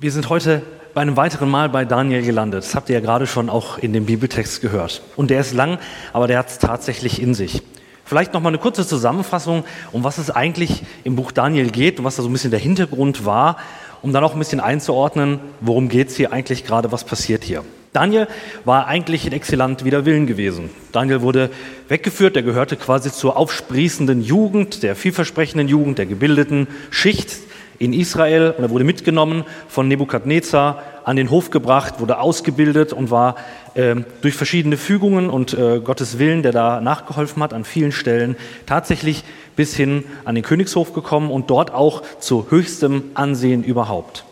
Wir 0.00 0.12
sind 0.12 0.28
heute 0.28 0.62
bei 0.94 1.00
einem 1.00 1.16
weiteren 1.16 1.50
Mal 1.50 1.68
bei 1.68 1.84
Daniel 1.84 2.22
gelandet. 2.22 2.62
Das 2.62 2.76
habt 2.76 2.88
ihr 2.88 2.94
ja 2.94 3.00
gerade 3.00 3.26
schon 3.26 3.50
auch 3.50 3.78
in 3.78 3.92
dem 3.92 4.06
Bibeltext 4.06 4.60
gehört. 4.60 5.02
Und 5.16 5.28
der 5.28 5.40
ist 5.40 5.52
lang, 5.52 5.78
aber 6.12 6.28
der 6.28 6.38
hat 6.38 6.50
es 6.50 6.58
tatsächlich 6.58 7.20
in 7.20 7.34
sich. 7.34 7.64
Vielleicht 8.04 8.32
noch 8.32 8.40
mal 8.40 8.50
eine 8.50 8.58
kurze 8.58 8.86
Zusammenfassung, 8.86 9.64
um 9.90 10.04
was 10.04 10.18
es 10.18 10.30
eigentlich 10.30 10.84
im 11.02 11.16
Buch 11.16 11.32
Daniel 11.32 11.72
geht 11.72 11.98
und 11.98 12.04
was 12.04 12.14
da 12.14 12.22
so 12.22 12.28
ein 12.28 12.32
bisschen 12.32 12.52
der 12.52 12.60
Hintergrund 12.60 13.24
war, 13.24 13.56
um 14.00 14.12
dann 14.12 14.22
auch 14.22 14.34
ein 14.34 14.38
bisschen 14.38 14.60
einzuordnen, 14.60 15.40
worum 15.60 15.88
geht 15.88 16.10
es 16.10 16.16
hier 16.16 16.32
eigentlich 16.32 16.64
gerade, 16.64 16.92
was 16.92 17.02
passiert 17.02 17.42
hier. 17.42 17.64
Daniel 17.92 18.28
war 18.64 18.86
eigentlich 18.86 19.26
in 19.26 19.32
Exzellent 19.32 19.84
wider 19.84 20.04
Willen 20.04 20.28
gewesen. 20.28 20.70
Daniel 20.92 21.22
wurde 21.22 21.50
weggeführt, 21.88 22.36
er 22.36 22.44
gehörte 22.44 22.76
quasi 22.76 23.10
zur 23.10 23.36
aufsprießenden 23.36 24.22
Jugend, 24.22 24.84
der 24.84 24.94
vielversprechenden 24.94 25.66
Jugend, 25.66 25.98
der 25.98 26.06
gebildeten 26.06 26.68
Schicht 26.90 27.47
in 27.78 27.92
Israel 27.92 28.54
und 28.56 28.64
er 28.64 28.70
wurde 28.70 28.84
mitgenommen 28.84 29.44
von 29.68 29.88
Nebukadnezar 29.88 30.82
an 31.04 31.16
den 31.16 31.30
Hof 31.30 31.50
gebracht, 31.50 32.00
wurde 32.00 32.18
ausgebildet 32.18 32.92
und 32.92 33.10
war 33.10 33.36
äh, 33.74 33.96
durch 34.20 34.34
verschiedene 34.34 34.76
Fügungen 34.76 35.30
und 35.30 35.54
äh, 35.54 35.80
Gottes 35.80 36.18
Willen, 36.18 36.42
der 36.42 36.52
da 36.52 36.80
nachgeholfen 36.80 37.42
hat, 37.42 37.54
an 37.54 37.64
vielen 37.64 37.92
Stellen 37.92 38.36
tatsächlich 38.66 39.24
bis 39.56 39.74
hin 39.74 40.04
an 40.24 40.34
den 40.34 40.44
Königshof 40.44 40.92
gekommen 40.92 41.30
und 41.30 41.50
dort 41.50 41.72
auch 41.72 42.02
zu 42.20 42.46
höchstem 42.50 43.04
Ansehen 43.14 43.64
überhaupt. 43.64 44.24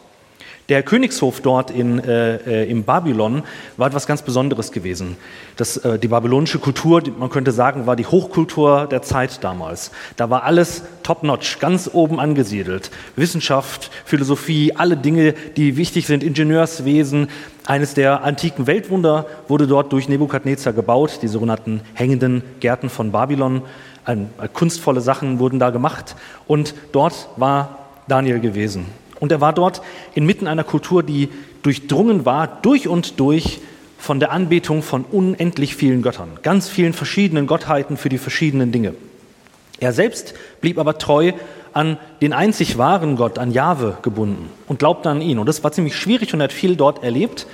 Der 0.68 0.82
Königshof 0.82 1.40
dort 1.42 1.70
in, 1.70 2.00
äh, 2.00 2.64
äh, 2.64 2.68
im 2.70 2.82
Babylon 2.82 3.44
war 3.76 3.86
etwas 3.86 4.08
ganz 4.08 4.22
Besonderes 4.22 4.72
gewesen. 4.72 5.16
Das, 5.56 5.76
äh, 5.76 5.96
die 5.96 6.08
babylonische 6.08 6.58
Kultur, 6.58 7.02
man 7.18 7.30
könnte 7.30 7.52
sagen, 7.52 7.86
war 7.86 7.94
die 7.94 8.06
Hochkultur 8.06 8.88
der 8.90 9.02
Zeit 9.02 9.44
damals. 9.44 9.92
Da 10.16 10.28
war 10.28 10.42
alles 10.42 10.82
top-notch, 11.04 11.60
ganz 11.60 11.88
oben 11.92 12.18
angesiedelt. 12.18 12.90
Wissenschaft, 13.14 13.92
Philosophie, 14.04 14.72
alle 14.74 14.96
Dinge, 14.96 15.34
die 15.56 15.76
wichtig 15.76 16.08
sind, 16.08 16.24
Ingenieurswesen. 16.24 17.28
Eines 17.64 17.94
der 17.94 18.24
antiken 18.24 18.66
Weltwunder 18.66 19.26
wurde 19.46 19.68
dort 19.68 19.92
durch 19.92 20.08
Nebukadnezar 20.08 20.72
gebaut, 20.72 21.20
die 21.22 21.28
sogenannten 21.28 21.80
hängenden 21.94 22.42
Gärten 22.58 22.90
von 22.90 23.12
Babylon. 23.12 23.62
Ein, 24.04 24.30
kunstvolle 24.52 25.00
Sachen 25.00 25.38
wurden 25.38 25.60
da 25.60 25.70
gemacht 25.70 26.16
und 26.48 26.74
dort 26.90 27.28
war 27.36 27.86
Daniel 28.08 28.40
gewesen. 28.40 28.86
Und 29.20 29.32
er 29.32 29.40
war 29.40 29.52
dort 29.52 29.82
inmitten 30.14 30.46
einer 30.46 30.64
Kultur, 30.64 31.02
die 31.02 31.28
durchdrungen 31.62 32.24
war, 32.24 32.46
durch 32.62 32.88
und 32.88 33.18
durch 33.18 33.60
von 33.98 34.20
der 34.20 34.30
Anbetung 34.30 34.82
von 34.82 35.04
unendlich 35.04 35.74
vielen 35.74 36.02
Göttern, 36.02 36.38
ganz 36.42 36.68
vielen 36.68 36.92
verschiedenen 36.92 37.46
Gottheiten 37.46 37.96
für 37.96 38.08
die 38.08 38.18
verschiedenen 38.18 38.72
Dinge. 38.72 38.94
Er 39.80 39.92
selbst 39.92 40.34
blieb 40.60 40.78
aber 40.78 40.98
treu 40.98 41.32
an 41.72 41.98
den 42.22 42.32
einzig 42.32 42.78
wahren 42.78 43.16
Gott, 43.16 43.38
an 43.38 43.52
Jahwe 43.52 43.98
gebunden 44.02 44.48
und 44.66 44.78
glaubte 44.78 45.10
an 45.10 45.20
ihn. 45.20 45.38
Und 45.38 45.46
das 45.46 45.62
war 45.62 45.72
ziemlich 45.72 45.94
schwierig 45.96 46.32
und 46.32 46.40
er 46.40 46.44
hat 46.44 46.52
viel 46.52 46.76
dort 46.76 47.02
erlebt. 47.02 47.46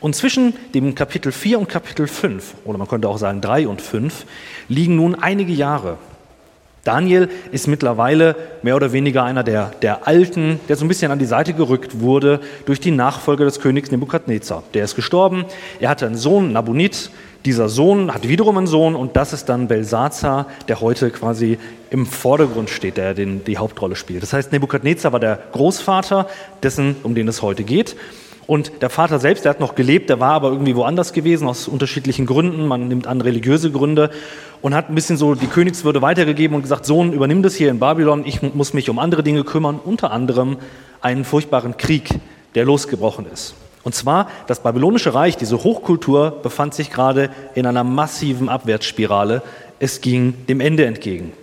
Und 0.00 0.14
zwischen 0.14 0.54
dem 0.74 0.94
Kapitel 0.94 1.32
4 1.32 1.58
und 1.58 1.68
Kapitel 1.68 2.06
5, 2.06 2.54
oder 2.64 2.78
man 2.78 2.88
könnte 2.88 3.08
auch 3.08 3.18
sagen 3.18 3.40
3 3.40 3.68
und 3.68 3.82
5, 3.82 4.24
liegen 4.68 4.96
nun 4.96 5.16
einige 5.16 5.52
Jahre. 5.52 5.98
Daniel 6.88 7.28
ist 7.52 7.68
mittlerweile 7.68 8.34
mehr 8.62 8.74
oder 8.74 8.92
weniger 8.92 9.22
einer 9.22 9.44
der, 9.44 9.72
der 9.82 10.08
Alten, 10.08 10.58
der 10.70 10.76
so 10.76 10.86
ein 10.86 10.88
bisschen 10.88 11.12
an 11.12 11.18
die 11.18 11.26
Seite 11.26 11.52
gerückt 11.52 12.00
wurde 12.00 12.40
durch 12.64 12.80
die 12.80 12.92
Nachfolge 12.92 13.44
des 13.44 13.60
Königs 13.60 13.90
Nebukadnezar. 13.90 14.62
Der 14.72 14.84
ist 14.84 14.96
gestorben, 14.96 15.44
er 15.80 15.90
hatte 15.90 16.06
einen 16.06 16.14
Sohn, 16.14 16.50
Nabonid. 16.50 17.10
Dieser 17.44 17.68
Sohn 17.68 18.14
hat 18.14 18.26
wiederum 18.26 18.56
einen 18.56 18.66
Sohn 18.66 18.94
und 18.94 19.16
das 19.16 19.34
ist 19.34 19.50
dann 19.50 19.68
Belsazar, 19.68 20.46
der 20.66 20.80
heute 20.80 21.10
quasi 21.10 21.58
im 21.90 22.06
Vordergrund 22.06 22.70
steht, 22.70 22.96
der 22.96 23.12
den, 23.12 23.44
die 23.44 23.58
Hauptrolle 23.58 23.94
spielt. 23.94 24.22
Das 24.22 24.32
heißt, 24.32 24.50
Nebukadnezar 24.52 25.12
war 25.12 25.20
der 25.20 25.38
Großvater 25.52 26.26
dessen, 26.62 26.96
um 27.02 27.14
den 27.14 27.28
es 27.28 27.42
heute 27.42 27.64
geht. 27.64 27.96
Und 28.48 28.80
der 28.80 28.88
Vater 28.88 29.18
selbst, 29.18 29.44
der 29.44 29.50
hat 29.50 29.60
noch 29.60 29.74
gelebt, 29.74 30.08
der 30.08 30.20
war 30.20 30.32
aber 30.32 30.48
irgendwie 30.48 30.74
woanders 30.74 31.12
gewesen, 31.12 31.46
aus 31.46 31.68
unterschiedlichen 31.68 32.24
Gründen. 32.24 32.66
Man 32.66 32.88
nimmt 32.88 33.06
an 33.06 33.20
religiöse 33.20 33.70
Gründe 33.70 34.08
und 34.62 34.74
hat 34.74 34.88
ein 34.88 34.94
bisschen 34.94 35.18
so 35.18 35.34
die 35.34 35.48
Königswürde 35.48 36.00
weitergegeben 36.00 36.56
und 36.56 36.62
gesagt, 36.62 36.86
Sohn, 36.86 37.12
übernimm 37.12 37.42
das 37.42 37.56
hier 37.56 37.70
in 37.70 37.78
Babylon, 37.78 38.24
ich 38.24 38.40
muss 38.54 38.72
mich 38.72 38.88
um 38.88 38.98
andere 38.98 39.22
Dinge 39.22 39.44
kümmern, 39.44 39.78
unter 39.84 40.12
anderem 40.12 40.56
einen 41.02 41.26
furchtbaren 41.26 41.76
Krieg, 41.76 42.08
der 42.54 42.64
losgebrochen 42.64 43.26
ist. 43.30 43.54
Und 43.84 43.94
zwar, 43.94 44.30
das 44.46 44.62
babylonische 44.62 45.12
Reich, 45.12 45.36
diese 45.36 45.62
Hochkultur, 45.62 46.30
befand 46.42 46.72
sich 46.72 46.90
gerade 46.90 47.28
in 47.54 47.66
einer 47.66 47.84
massiven 47.84 48.48
Abwärtsspirale. 48.48 49.42
Es 49.78 50.00
ging 50.00 50.46
dem 50.48 50.60
Ende 50.60 50.86
entgegen. 50.86 51.34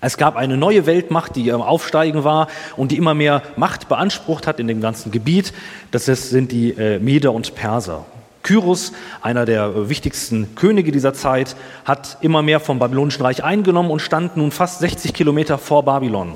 Es 0.00 0.18
gab 0.18 0.36
eine 0.36 0.56
neue 0.56 0.86
Weltmacht, 0.86 1.36
die 1.36 1.50
am 1.52 1.62
Aufsteigen 1.62 2.22
war 2.22 2.48
und 2.76 2.92
die 2.92 2.96
immer 2.96 3.14
mehr 3.14 3.42
Macht 3.56 3.88
beansprucht 3.88 4.46
hat 4.46 4.60
in 4.60 4.68
dem 4.68 4.80
ganzen 4.80 5.10
Gebiet. 5.10 5.52
Das 5.90 6.04
sind 6.04 6.52
die 6.52 6.70
äh, 6.70 6.98
Meder 6.98 7.32
und 7.32 7.54
Perser. 7.54 8.04
Kyros, 8.42 8.92
einer 9.22 9.44
der 9.44 9.64
äh, 9.64 9.88
wichtigsten 9.88 10.54
Könige 10.54 10.92
dieser 10.92 11.14
Zeit, 11.14 11.56
hat 11.84 12.18
immer 12.20 12.42
mehr 12.42 12.60
vom 12.60 12.78
babylonischen 12.78 13.22
Reich 13.22 13.42
eingenommen 13.42 13.90
und 13.90 14.00
stand 14.00 14.36
nun 14.36 14.52
fast 14.52 14.80
60 14.80 15.14
Kilometer 15.14 15.58
vor 15.58 15.84
Babylon 15.84 16.34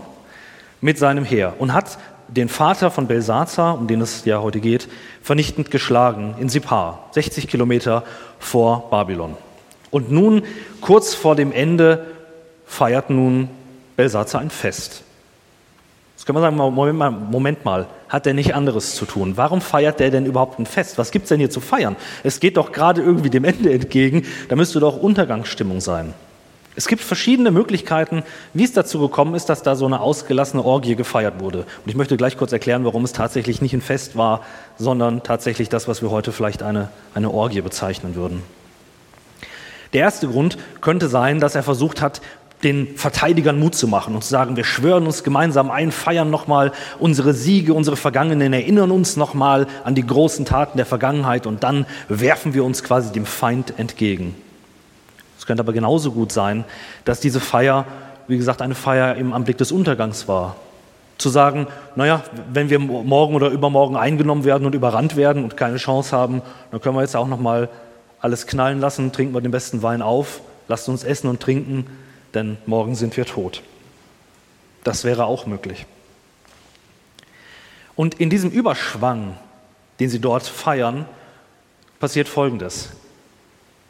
mit 0.80 0.98
seinem 0.98 1.24
Heer 1.24 1.54
und 1.58 1.72
hat 1.72 1.98
den 2.28 2.48
Vater 2.48 2.90
von 2.90 3.06
Belsazar, 3.06 3.78
um 3.78 3.86
den 3.86 4.00
es 4.00 4.24
ja 4.24 4.40
heute 4.40 4.60
geht, 4.60 4.88
vernichtend 5.22 5.70
geschlagen 5.70 6.34
in 6.38 6.48
Sipar, 6.48 7.10
60 7.12 7.48
Kilometer 7.48 8.04
vor 8.38 8.88
Babylon. 8.90 9.36
Und 9.90 10.10
nun, 10.10 10.42
kurz 10.80 11.14
vor 11.14 11.34
dem 11.34 11.52
Ende, 11.52 12.06
feiert 12.70 13.10
nun 13.10 13.48
Belsatzer 13.96 14.38
ein 14.38 14.48
Fest. 14.48 15.02
Jetzt 16.16 16.24
können 16.24 16.36
wir 16.36 16.42
sagen, 16.42 16.56
Moment 16.56 16.98
mal, 16.98 17.10
Moment 17.10 17.64
mal, 17.64 17.86
hat 18.08 18.26
der 18.26 18.34
nicht 18.34 18.54
anderes 18.54 18.94
zu 18.94 19.06
tun? 19.06 19.36
Warum 19.36 19.60
feiert 19.60 19.98
der 20.00 20.10
denn 20.10 20.24
überhaupt 20.24 20.58
ein 20.58 20.66
Fest? 20.66 20.96
Was 20.96 21.10
gibt 21.10 21.24
es 21.24 21.30
denn 21.30 21.40
hier 21.40 21.50
zu 21.50 21.60
feiern? 21.60 21.96
Es 22.22 22.38
geht 22.38 22.56
doch 22.56 22.72
gerade 22.72 23.02
irgendwie 23.02 23.28
dem 23.28 23.44
Ende 23.44 23.72
entgegen, 23.72 24.24
da 24.48 24.56
müsste 24.56 24.78
doch 24.78 24.96
Untergangsstimmung 24.96 25.80
sein. 25.80 26.14
Es 26.76 26.86
gibt 26.86 27.02
verschiedene 27.02 27.50
Möglichkeiten, 27.50 28.22
wie 28.54 28.64
es 28.64 28.72
dazu 28.72 29.00
gekommen 29.00 29.34
ist, 29.34 29.46
dass 29.46 29.62
da 29.62 29.74
so 29.74 29.86
eine 29.86 30.00
ausgelassene 30.00 30.64
Orgie 30.64 30.94
gefeiert 30.94 31.40
wurde. 31.40 31.60
Und 31.84 31.88
ich 31.88 31.96
möchte 31.96 32.16
gleich 32.16 32.36
kurz 32.36 32.52
erklären, 32.52 32.84
warum 32.84 33.04
es 33.04 33.12
tatsächlich 33.12 33.60
nicht 33.60 33.74
ein 33.74 33.82
Fest 33.82 34.16
war, 34.16 34.42
sondern 34.78 35.24
tatsächlich 35.24 35.68
das, 35.68 35.88
was 35.88 36.00
wir 36.02 36.10
heute 36.10 36.30
vielleicht 36.30 36.62
eine, 36.62 36.88
eine 37.14 37.32
Orgie 37.32 37.60
bezeichnen 37.62 38.14
würden. 38.14 38.42
Der 39.92 40.02
erste 40.02 40.28
Grund 40.28 40.56
könnte 40.80 41.08
sein, 41.08 41.40
dass 41.40 41.56
er 41.56 41.64
versucht 41.64 42.00
hat, 42.00 42.20
den 42.62 42.96
Verteidigern 42.96 43.58
Mut 43.58 43.74
zu 43.74 43.88
machen 43.88 44.14
und 44.14 44.22
zu 44.22 44.28
sagen, 44.28 44.56
wir 44.56 44.64
schwören 44.64 45.06
uns 45.06 45.24
gemeinsam 45.24 45.70
ein, 45.70 45.92
feiern 45.92 46.30
nochmal 46.30 46.72
unsere 46.98 47.32
Siege, 47.32 47.72
unsere 47.72 47.96
Vergangenen, 47.96 48.52
erinnern 48.52 48.90
uns 48.90 49.16
nochmal 49.16 49.66
an 49.84 49.94
die 49.94 50.06
großen 50.06 50.44
Taten 50.44 50.76
der 50.76 50.86
Vergangenheit 50.86 51.46
und 51.46 51.62
dann 51.62 51.86
werfen 52.08 52.52
wir 52.52 52.64
uns 52.64 52.82
quasi 52.82 53.12
dem 53.12 53.24
Feind 53.24 53.78
entgegen. 53.78 54.34
Es 55.38 55.46
könnte 55.46 55.62
aber 55.62 55.72
genauso 55.72 56.12
gut 56.12 56.32
sein, 56.32 56.64
dass 57.06 57.20
diese 57.20 57.40
Feier, 57.40 57.86
wie 58.28 58.36
gesagt, 58.36 58.60
eine 58.60 58.74
Feier 58.74 59.14
im 59.16 59.32
Anblick 59.32 59.56
des 59.56 59.72
Untergangs 59.72 60.28
war. 60.28 60.56
Zu 61.16 61.30
sagen, 61.30 61.66
naja, 61.96 62.22
wenn 62.52 62.68
wir 62.68 62.78
morgen 62.78 63.34
oder 63.34 63.48
übermorgen 63.48 63.96
eingenommen 63.96 64.44
werden 64.44 64.66
und 64.66 64.74
überrannt 64.74 65.16
werden 65.16 65.44
und 65.44 65.56
keine 65.56 65.78
Chance 65.78 66.14
haben, 66.14 66.42
dann 66.70 66.80
können 66.82 66.94
wir 66.94 67.02
jetzt 67.02 67.16
auch 67.16 67.26
nochmal 67.26 67.70
alles 68.20 68.46
knallen 68.46 68.80
lassen, 68.80 69.12
trinken 69.12 69.32
wir 69.32 69.40
den 69.40 69.50
besten 69.50 69.82
Wein 69.82 70.02
auf, 70.02 70.42
lasst 70.68 70.90
uns 70.90 71.04
essen 71.04 71.28
und 71.28 71.40
trinken, 71.40 71.86
denn 72.34 72.58
morgen 72.66 72.94
sind 72.94 73.16
wir 73.16 73.26
tot. 73.26 73.62
Das 74.84 75.04
wäre 75.04 75.24
auch 75.24 75.46
möglich. 75.46 75.86
Und 77.96 78.20
in 78.20 78.30
diesem 78.30 78.50
Überschwang, 78.50 79.36
den 79.98 80.08
sie 80.08 80.20
dort 80.20 80.44
feiern, 80.44 81.04
passiert 81.98 82.28
Folgendes. 82.28 82.90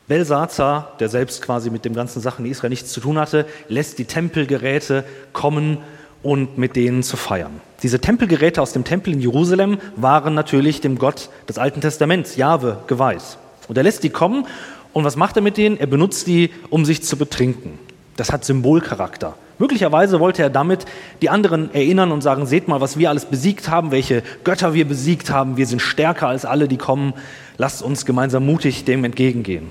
Belsazar, 0.09 0.97
der 0.99 1.09
selbst 1.09 1.43
quasi 1.43 1.71
mit 1.71 1.85
den 1.85 1.95
ganzen 1.95 2.21
Sachen 2.21 2.45
in 2.45 2.51
Israel 2.51 2.71
nichts 2.71 2.93
zu 2.93 3.01
tun 3.01 3.19
hatte, 3.19 3.47
lässt 3.69 3.99
die 4.01 4.07
Tempelgeräte 4.07 5.05
kommen 5.33 5.79
und 6.25 6.59
mit 6.59 6.75
denen 6.75 7.05
zu 7.05 7.17
feiern. 7.17 7.61
Diese 7.85 8.01
Tempelgeräte 8.01 8.61
aus 8.61 8.73
dem 8.73 8.83
Tempel 8.85 9.13
in 9.13 9.21
Jerusalem 9.21 9.79
waren 9.95 10.35
natürlich 10.35 10.81
dem 10.81 10.99
Gott 10.99 11.31
des 11.49 11.59
Alten 11.59 11.81
Testaments, 11.81 12.35
Jahwe, 12.35 12.79
geweiht. 12.89 13.23
Und 13.69 13.77
er 13.77 13.85
lässt 13.85 14.03
die 14.03 14.11
kommen 14.11 14.47
und 14.93 15.05
was 15.05 15.15
macht 15.15 15.37
er 15.37 15.43
mit 15.43 15.57
denen? 15.57 15.79
Er 15.79 15.87
benutzt 15.87 16.27
die, 16.27 16.51
um 16.71 16.85
sich 16.85 17.05
zu 17.05 17.17
betrinken. 17.17 17.79
Das 18.21 18.33
hat 18.33 18.45
Symbolcharakter. 18.45 19.35
Möglicherweise 19.59 20.21
wollte 20.21 20.43
er 20.43 20.51
damit 20.51 20.85
die 21.23 21.31
anderen 21.31 21.73
erinnern 21.75 22.13
und 22.13 22.21
sagen, 22.21 22.45
seht 22.45 22.69
mal, 22.69 22.83
was 22.83 22.99
wir 22.99 23.09
alles 23.09 23.25
besiegt 23.25 23.71
haben, 23.71 23.93
welche 23.93 24.23
Götter 24.45 24.75
wir 24.75 24.87
besiegt 24.87 25.31
haben, 25.31 25.57
wir 25.57 25.67
sind 25.67 25.81
stärker 25.81 26.29
als 26.29 26.45
alle, 26.45 26.69
die 26.69 26.77
kommen, 26.77 27.15
lasst 27.57 27.83
uns 27.83 28.05
gemeinsam 28.05 28.45
mutig 28.45 28.85
dem 28.85 29.05
entgegengehen. 29.05 29.69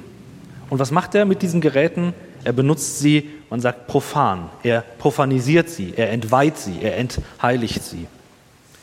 Und 0.71 0.79
was 0.79 0.89
macht 0.89 1.13
er 1.13 1.25
mit 1.25 1.43
diesen 1.43 1.61
Geräten? 1.61 2.15
Er 2.43 2.53
benutzt 2.53 2.97
sie, 2.97 3.29
man 3.51 3.61
sagt 3.61 3.85
profan, 3.85 4.49
er 4.63 4.83
profanisiert 4.97 5.69
sie, 5.69 5.93
er 5.95 6.09
entweiht 6.09 6.57
sie, 6.57 6.79
er 6.81 6.97
entheiligt 6.97 7.83
sie. 7.83 8.07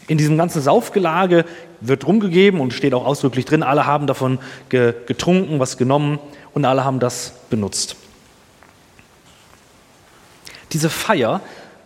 In 0.06 0.16
diesem 0.16 0.38
ganzen 0.38 0.62
Saufgelage 0.62 1.44
wird 1.80 2.06
rumgegeben 2.06 2.60
und 2.60 2.72
steht 2.72 2.94
auch 2.94 3.04
ausdrücklich 3.04 3.46
drin, 3.46 3.64
alle 3.64 3.84
haben 3.84 4.06
davon 4.06 4.38
getrunken, 4.68 5.58
was 5.58 5.76
genommen 5.76 6.20
und 6.54 6.64
alle 6.64 6.84
haben 6.84 7.00
das 7.00 7.32
benutzt. 7.50 7.96
Diese 10.72 10.90
Feier, 10.90 11.40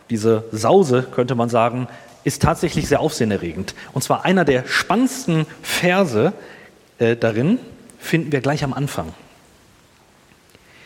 diese 0.09 0.45
Sause, 0.53 1.07
könnte 1.11 1.35
man 1.35 1.49
sagen, 1.49 1.89
ist 2.25 2.43
tatsächlich 2.43 2.89
sehr 2.89 3.01
aufsehenerregend. 3.01 3.75
Und 3.93 4.03
zwar 4.03 4.25
einer 4.25 4.45
der 4.45 4.67
spannendsten 4.67 5.47
Verse 5.63 6.33
äh, 6.99 7.17
darin 7.17 7.59
finden 7.99 8.33
wir 8.33 8.41
gleich 8.41 8.63
am 8.63 8.73
Anfang. 8.73 9.15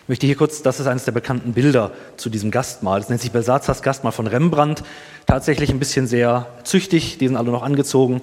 Ich 0.04 0.08
möchte 0.08 0.26
hier 0.26 0.36
kurz, 0.36 0.62
das 0.62 0.80
ist 0.80 0.86
eines 0.86 1.06
der 1.06 1.12
bekannten 1.12 1.54
Bilder 1.54 1.90
zu 2.18 2.28
diesem 2.28 2.50
Gastmahl. 2.50 3.00
Das 3.00 3.08
nennt 3.08 3.22
sich 3.22 3.32
Belsazars 3.32 3.80
Gastmahl 3.80 4.12
von 4.12 4.26
Rembrandt. 4.26 4.84
Tatsächlich 5.26 5.70
ein 5.70 5.78
bisschen 5.78 6.06
sehr 6.06 6.46
züchtig, 6.62 7.16
die 7.18 7.26
sind 7.26 7.36
alle 7.36 7.50
noch 7.50 7.62
angezogen. 7.62 8.20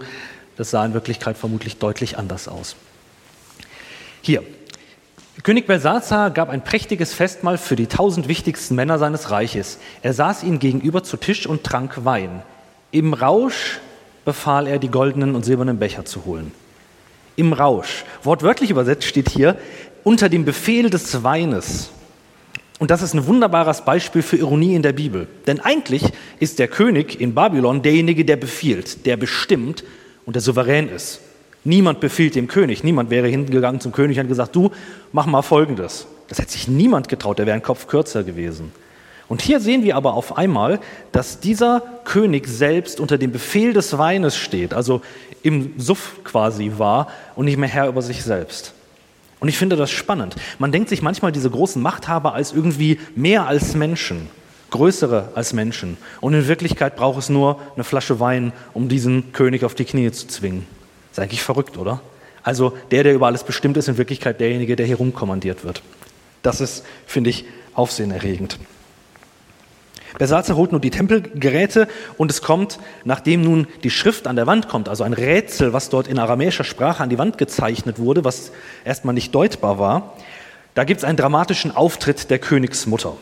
Das 0.58 0.70
sah 0.70 0.86
in 0.86 0.94
Wirklichkeit 0.94 1.38
vermutlich 1.38 1.80
deutlich 1.80 2.20
anders 2.20 2.48
aus. 2.48 2.76
Hier, 4.22 4.44
König 5.44 5.66
Belsazar 5.66 6.30
gab 6.30 6.50
ein 6.50 6.64
prächtiges 6.64 7.14
Festmahl 7.14 7.58
für 7.58 7.76
die 7.76 7.88
tausend 7.88 8.28
wichtigsten 8.28 8.76
Männer 8.76 9.00
seines 9.00 9.32
Reiches. 9.32 9.80
Er 10.04 10.14
saß 10.14 10.44
ihnen 10.44 10.60
gegenüber 10.60 11.04
zu 11.04 11.18
Tisch 11.18 11.48
und 11.48 11.64
trank 11.64 12.06
Wein. 12.06 12.44
Im 12.92 13.14
Rausch 13.14 13.80
befahl 14.24 14.68
er, 14.68 14.78
die 14.78 14.90
goldenen 14.90 15.34
und 15.34 15.44
silbernen 15.44 15.80
Becher 15.80 16.06
zu 16.06 16.26
holen. 16.26 16.52
Im 17.38 17.54
Rausch. 17.54 18.04
Wortwörtlich 18.22 18.70
übersetzt 18.70 19.06
steht 19.06 19.30
hier, 19.30 19.58
unter 20.04 20.30
dem 20.30 20.46
Befehl 20.46 20.92
des 20.92 21.24
Weines. 21.24 21.90
Und 22.78 22.92
das 22.92 23.02
ist 23.02 23.14
ein 23.14 23.26
wunderbares 23.26 23.82
Beispiel 23.82 24.22
für 24.22 24.38
Ironie 24.38 24.76
in 24.76 24.84
der 24.84 24.94
Bibel. 24.94 25.28
Denn 25.48 25.60
eigentlich 25.60 26.04
ist 26.40 26.60
der 26.60 26.68
König 26.68 27.20
in 27.20 27.34
Babylon 27.34 27.82
derjenige, 27.82 28.26
der 28.26 28.36
befiehlt, 28.36 29.06
der 29.06 29.18
bestimmt 29.18 29.84
und 30.26 30.36
der 30.36 30.42
souverän 30.42 30.90
ist. 30.90 31.22
Niemand 31.64 32.00
befiehlt 32.00 32.36
dem 32.36 32.48
König. 32.48 32.84
Niemand 32.84 33.10
wäre 33.10 33.28
hingegangen 33.28 33.82
zum 33.82 33.92
König 33.92 34.20
und 34.20 34.28
gesagt, 34.28 34.56
du, 34.56 34.72
mach 35.12 35.26
mal 35.26 35.42
Folgendes. 35.42 36.08
Das 36.28 36.40
hätte 36.40 36.52
sich 36.52 36.68
niemand 36.68 37.08
getraut, 37.10 37.40
der 37.40 37.46
wäre 37.46 37.56
ein 37.56 37.64
Kopf 37.64 37.88
kürzer 37.88 38.24
gewesen. 38.24 38.72
Und 39.28 39.42
hier 39.42 39.60
sehen 39.60 39.84
wir 39.84 39.96
aber 39.96 40.14
auf 40.14 40.38
einmal, 40.38 40.80
dass 41.12 41.40
dieser 41.40 41.84
König 42.04 42.48
selbst 42.48 43.00
unter 43.00 43.18
dem 43.18 43.32
Befehl 43.32 43.74
des 43.74 43.98
Weines 43.98 44.36
steht, 44.36 44.74
also 44.74 45.02
im 45.44 45.74
Suff 45.78 46.16
quasi 46.24 46.74
war 46.78 47.08
und 47.36 47.46
nicht 47.46 47.58
mehr 47.58 47.70
Herr 47.70 47.88
über 47.88 48.02
sich 48.02 48.24
selbst. 48.24 48.74
Und 49.40 49.48
ich 49.48 49.58
finde 49.58 49.76
das 49.76 49.90
spannend. 49.90 50.36
Man 50.60 50.72
denkt 50.72 50.90
sich 50.90 51.02
manchmal 51.02 51.32
diese 51.32 51.50
großen 51.50 51.82
Machthaber 51.82 52.34
als 52.34 52.52
irgendwie 52.52 53.00
mehr 53.16 53.48
als 53.48 53.74
Menschen, 53.74 54.28
größere 54.70 55.30
als 55.34 55.54
Menschen. 55.54 55.98
Und 56.20 56.34
in 56.34 56.48
Wirklichkeit 56.48 56.96
braucht 56.96 57.20
es 57.20 57.30
nur 57.30 57.60
eine 57.76 57.84
Flasche 57.84 58.20
Wein, 58.20 58.52
um 58.74 58.90
diesen 58.90 59.32
König 59.32 59.64
auf 59.64 59.76
die 59.76 59.86
Knie 59.86 60.12
zu 60.12 60.28
zwingen. 60.28 60.68
Ist 61.12 61.20
eigentlich 61.20 61.44
verrückt, 61.44 61.78
oder? 61.78 62.02
Also 62.44 62.76
der, 62.90 63.04
der 63.04 63.14
über 63.14 63.28
alles 63.28 63.44
bestimmt 63.44 63.78
ist, 63.78 63.88
in 63.88 63.98
Wirklichkeit 63.98 64.40
derjenige, 64.40 64.76
der 64.76 64.86
hier 64.86 64.98
rumkommandiert 64.98 65.64
wird. 65.64 65.84
Das 66.42 66.62
ist, 66.62 66.84
finde 67.06 67.30
ich, 67.30 67.46
aufsehenerregend. 67.74 68.58
Belsatzer 70.18 70.56
holt 70.56 70.72
nun 70.72 70.82
die 70.82 70.90
Tempelgeräte 70.90 71.88
und 72.18 72.32
es 72.32 72.42
kommt, 72.42 72.80
nachdem 73.06 73.42
nun 73.42 73.68
die 73.84 73.90
Schrift 73.90 74.28
an 74.28 74.36
der 74.36 74.46
Wand 74.46 74.68
kommt, 74.68 74.90
also 74.90 75.04
ein 75.04 75.14
Rätsel, 75.14 75.74
was 75.74 75.90
dort 75.90 76.08
in 76.08 76.20
aramäischer 76.20 76.64
Sprache 76.64 77.02
an 77.02 77.10
die 77.10 77.18
Wand 77.18 77.38
gezeichnet 77.38 77.98
wurde, 77.98 78.24
was 78.26 78.52
erstmal 78.84 79.14
nicht 79.14 79.34
deutbar 79.34 79.80
war, 79.80 80.18
da 80.74 80.84
gibt 80.84 81.00
es 81.00 81.04
einen 81.06 81.18
dramatischen 81.18 81.76
Auftritt 81.76 82.30
der 82.30 82.40
Königsmutter. 82.40 83.16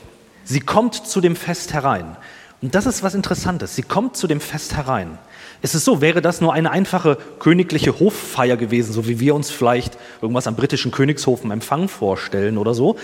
Sie 0.43 0.59
kommt 0.59 0.95
zu 0.95 1.21
dem 1.21 1.35
Fest 1.35 1.73
herein. 1.73 2.17
Und 2.61 2.75
das 2.75 2.85
ist 2.85 3.03
was 3.03 3.15
Interessantes. 3.15 3.75
Sie 3.75 3.83
kommt 3.83 4.17
zu 4.17 4.27
dem 4.27 4.41
Fest 4.41 4.75
herein. 4.75 5.17
Es 5.61 5.75
ist 5.75 5.83
so, 5.83 5.99
wäre 5.99 6.21
das 6.21 6.39
nur 6.39 6.53
eine 6.53 6.71
einfache 6.71 7.17
königliche 7.39 7.99
Hoffeier 7.99 8.55
gewesen, 8.55 8.93
so 8.93 9.07
wie 9.07 9.19
wir 9.19 9.35
uns 9.35 9.51
vielleicht 9.51 9.97
irgendwas 10.21 10.47
am 10.47 10.55
britischen 10.55 10.91
Königshof 10.91 11.43
im 11.43 11.51
Empfang 11.51 11.89
vorstellen 11.89 12.57
oder 12.57 12.73
so, 12.73 12.95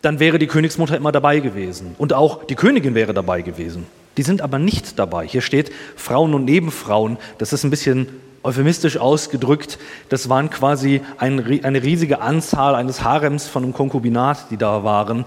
dann 0.00 0.20
wäre 0.20 0.38
die 0.38 0.46
Königsmutter 0.46 0.96
immer 0.96 1.10
dabei 1.10 1.40
gewesen. 1.40 1.96
Und 1.98 2.12
auch 2.12 2.44
die 2.44 2.54
Königin 2.54 2.94
wäre 2.94 3.14
dabei 3.14 3.42
gewesen. 3.42 3.86
Die 4.16 4.22
sind 4.22 4.42
aber 4.42 4.60
nicht 4.60 4.96
dabei. 4.98 5.26
Hier 5.26 5.40
steht 5.40 5.72
Frauen 5.96 6.34
und 6.34 6.44
Nebenfrauen. 6.44 7.18
Das 7.38 7.52
ist 7.52 7.64
ein 7.64 7.70
bisschen 7.70 8.06
euphemistisch 8.44 8.96
ausgedrückt. 8.96 9.78
Das 10.08 10.28
waren 10.28 10.50
quasi 10.50 11.00
ein, 11.18 11.64
eine 11.64 11.82
riesige 11.82 12.20
Anzahl 12.20 12.76
eines 12.76 13.02
Harems 13.02 13.48
von 13.48 13.64
einem 13.64 13.72
Konkubinat, 13.72 14.52
die 14.52 14.56
da 14.56 14.84
waren. 14.84 15.24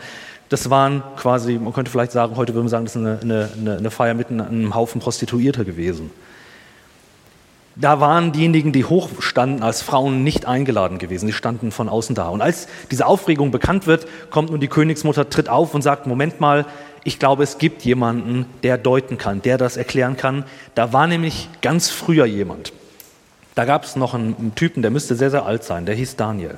Das 0.48 0.70
waren 0.70 1.04
quasi, 1.18 1.58
man 1.58 1.74
könnte 1.74 1.92
vielleicht 1.92 2.14
sagen, 2.14 2.38
heute 2.38 2.54
würde 2.54 2.64
man 2.64 2.70
sagen, 2.70 2.86
das 2.86 2.96
ist 2.96 3.02
eine, 3.02 3.50
eine, 3.58 3.78
eine 3.78 3.92
Feier 3.92 4.14
mit 4.14 4.30
einem 4.30 4.74
Haufen 4.74 5.02
Prostituierter 5.02 5.66
gewesen 5.66 6.12
da 7.76 8.00
waren 8.00 8.32
diejenigen, 8.32 8.74
die 8.74 8.86
hoch 8.86 9.10
standen, 9.20 9.64
als 9.64 9.82
Frauen 9.82 10.24
nicht 10.24 10.46
eingeladen 10.46 10.98
gewesen. 10.98 11.28
Sie 11.28 11.34
standen 11.34 11.72
von 11.72 11.88
außen 11.88 12.16
da. 12.16 12.28
Und 12.30 12.42
als 12.42 12.68
diese 12.92 13.06
Aufregung 13.06 13.52
bekannt 13.52 13.88
wird, 13.88 14.08
kommt 14.30 14.50
nun 14.52 14.60
die 14.60 14.68
Königsmutter, 14.68 15.30
tritt 15.30 15.48
auf 15.48 15.74
und 15.74 15.82
sagt, 15.82 16.06
Moment 16.06 16.42
mal, 16.42 16.66
ich 17.04 17.18
glaube, 17.18 17.44
es 17.44 17.58
gibt 17.58 17.84
jemanden, 17.84 18.46
der 18.64 18.78
deuten 18.78 19.18
kann, 19.18 19.42
der 19.42 19.58
das 19.58 19.78
erklären 19.78 20.18
kann. 20.18 20.44
Da 20.76 20.94
war 20.94 21.08
nämlich 21.08 21.50
ganz 21.62 21.90
früher 21.90 22.26
jemand. 22.26 22.74
Da 23.56 23.66
gab 23.66 23.84
es 23.84 23.96
noch 23.96 24.14
einen, 24.14 24.36
einen 24.38 24.56
Typen, 24.56 24.82
der 24.82 24.92
müsste 24.92 25.16
sehr, 25.16 25.32
sehr 25.32 25.46
alt 25.46 25.64
sein, 25.64 25.86
der 25.86 25.96
hieß 25.96 26.16
Daniel. 26.16 26.58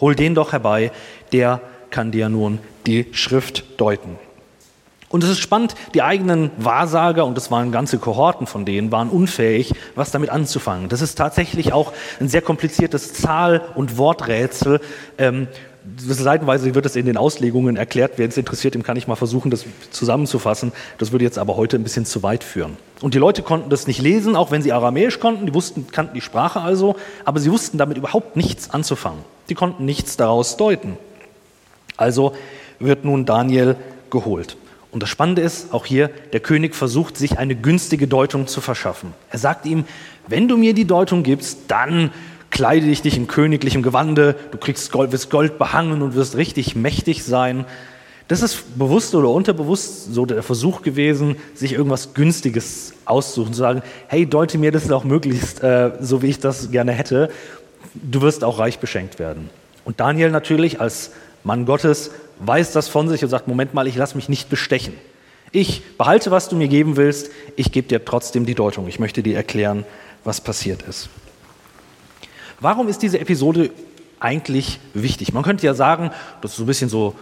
Hol 0.00 0.14
den 0.14 0.34
doch 0.34 0.52
herbei, 0.52 0.90
der 1.32 1.60
kann 1.90 2.10
dir 2.10 2.28
nun 2.28 2.58
die 2.86 3.06
Schrift 3.12 3.80
deuten. 3.80 4.18
Und 5.12 5.22
es 5.22 5.30
ist 5.30 5.40
spannend, 5.40 5.74
die 5.94 6.02
eigenen 6.02 6.50
Wahrsager, 6.56 7.26
und 7.26 7.36
das 7.36 7.50
waren 7.50 7.70
ganze 7.70 7.98
Kohorten 7.98 8.46
von 8.46 8.64
denen, 8.64 8.90
waren 8.90 9.10
unfähig, 9.10 9.74
was 9.94 10.10
damit 10.10 10.30
anzufangen. 10.30 10.88
Das 10.88 11.02
ist 11.02 11.16
tatsächlich 11.16 11.74
auch 11.74 11.92
ein 12.18 12.28
sehr 12.28 12.40
kompliziertes 12.40 13.12
Zahl- 13.12 13.60
und 13.74 13.98
Worträtsel. 13.98 14.80
Ähm, 15.18 15.48
seitenweise 15.98 16.74
wird 16.74 16.86
es 16.86 16.96
in 16.96 17.04
den 17.04 17.18
Auslegungen 17.18 17.76
erklärt. 17.76 18.12
Wer 18.16 18.26
es 18.26 18.38
interessiert, 18.38 18.74
dem 18.74 18.82
kann 18.82 18.96
ich 18.96 19.06
mal 19.06 19.16
versuchen, 19.16 19.50
das 19.50 19.66
zusammenzufassen. 19.90 20.72
Das 20.96 21.12
würde 21.12 21.26
jetzt 21.26 21.38
aber 21.38 21.56
heute 21.56 21.76
ein 21.76 21.82
bisschen 21.82 22.06
zu 22.06 22.22
weit 22.22 22.42
führen. 22.42 22.78
Und 23.02 23.12
die 23.12 23.18
Leute 23.18 23.42
konnten 23.42 23.68
das 23.68 23.86
nicht 23.86 24.00
lesen, 24.00 24.34
auch 24.34 24.50
wenn 24.50 24.62
sie 24.62 24.72
Aramäisch 24.72 25.20
konnten. 25.20 25.44
Die 25.44 25.52
wussten, 25.52 25.88
kannten 25.88 26.14
die 26.14 26.22
Sprache 26.22 26.62
also, 26.62 26.96
aber 27.26 27.38
sie 27.38 27.52
wussten 27.52 27.76
damit 27.76 27.98
überhaupt 27.98 28.36
nichts 28.36 28.70
anzufangen. 28.70 29.20
Die 29.50 29.54
konnten 29.54 29.84
nichts 29.84 30.16
daraus 30.16 30.56
deuten. 30.56 30.96
Also 31.98 32.32
wird 32.78 33.04
nun 33.04 33.26
Daniel 33.26 33.76
geholt. 34.08 34.56
Und 34.92 35.02
das 35.02 35.08
Spannende 35.08 35.40
ist, 35.40 35.72
auch 35.72 35.86
hier, 35.86 36.10
der 36.32 36.40
König 36.40 36.74
versucht, 36.74 37.16
sich 37.16 37.38
eine 37.38 37.56
günstige 37.56 38.06
Deutung 38.06 38.46
zu 38.46 38.60
verschaffen. 38.60 39.14
Er 39.30 39.38
sagt 39.38 39.64
ihm, 39.66 39.86
wenn 40.28 40.48
du 40.48 40.58
mir 40.58 40.74
die 40.74 40.84
Deutung 40.84 41.22
gibst, 41.22 41.58
dann 41.68 42.10
kleide 42.50 42.86
ich 42.86 43.00
dich 43.00 43.16
in 43.16 43.26
königlichem 43.26 43.82
Gewande, 43.82 44.36
du 44.50 44.58
kriegst 44.58 44.92
Gold, 44.92 45.10
wirst 45.10 45.30
Gold 45.30 45.58
behangen 45.58 46.02
und 46.02 46.14
wirst 46.14 46.36
richtig 46.36 46.76
mächtig 46.76 47.24
sein. 47.24 47.64
Das 48.28 48.42
ist 48.42 48.78
bewusst 48.78 49.14
oder 49.14 49.30
unterbewusst 49.30 50.12
so 50.12 50.26
der 50.26 50.42
Versuch 50.42 50.82
gewesen, 50.82 51.36
sich 51.54 51.72
irgendwas 51.72 52.12
Günstiges 52.12 52.92
auszusuchen, 53.06 53.54
zu 53.54 53.60
sagen, 53.60 53.82
hey, 54.08 54.26
deute 54.26 54.58
mir 54.58 54.72
das 54.72 54.90
auch 54.90 55.04
möglichst 55.04 55.62
äh, 55.62 55.92
so, 56.00 56.20
wie 56.20 56.28
ich 56.28 56.38
das 56.38 56.70
gerne 56.70 56.92
hätte. 56.92 57.30
Du 57.94 58.20
wirst 58.20 58.44
auch 58.44 58.58
reich 58.58 58.78
beschenkt 58.78 59.18
werden. 59.18 59.48
Und 59.84 60.00
Daniel 60.00 60.30
natürlich 60.30 60.80
als 60.80 61.12
Mann 61.44 61.64
Gottes 61.64 62.10
weiß 62.38 62.72
das 62.72 62.88
von 62.88 63.08
sich 63.08 63.22
und 63.22 63.30
sagt, 63.30 63.48
Moment 63.48 63.74
mal, 63.74 63.86
ich 63.86 63.96
lasse 63.96 64.16
mich 64.16 64.28
nicht 64.28 64.48
bestechen. 64.48 64.94
Ich 65.52 65.96
behalte, 65.98 66.30
was 66.30 66.48
du 66.48 66.56
mir 66.56 66.68
geben 66.68 66.96
willst, 66.96 67.30
ich 67.56 67.72
gebe 67.72 67.86
dir 67.86 68.04
trotzdem 68.04 68.46
die 68.46 68.54
Deutung. 68.54 68.88
Ich 68.88 68.98
möchte 68.98 69.22
dir 69.22 69.36
erklären, 69.36 69.84
was 70.24 70.40
passiert 70.40 70.82
ist. 70.82 71.10
Warum 72.60 72.88
ist 72.88 73.02
diese 73.02 73.18
Episode 73.18 73.70
eigentlich 74.18 74.78
wichtig? 74.94 75.32
Man 75.32 75.42
könnte 75.42 75.66
ja 75.66 75.74
sagen, 75.74 76.10
das 76.40 76.52
ist 76.52 76.56
so 76.56 76.62
ein 76.62 76.66
bisschen 76.66 76.88
so 76.88 77.14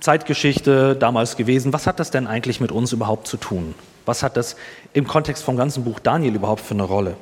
Zeitgeschichte 0.00 0.96
damals 0.96 1.36
gewesen. 1.36 1.72
Was 1.72 1.86
hat 1.86 2.00
das 2.00 2.10
denn 2.10 2.26
eigentlich 2.26 2.60
mit 2.60 2.72
uns 2.72 2.92
überhaupt 2.92 3.26
zu 3.26 3.36
tun? 3.36 3.74
Was 4.04 4.22
hat 4.22 4.36
das 4.36 4.56
im 4.92 5.06
Kontext 5.06 5.42
vom 5.42 5.56
ganzen 5.56 5.84
Buch 5.84 5.98
Daniel 5.98 6.34
überhaupt 6.34 6.60
für 6.62 6.74
eine 6.74 6.84
Rolle? 6.84 7.16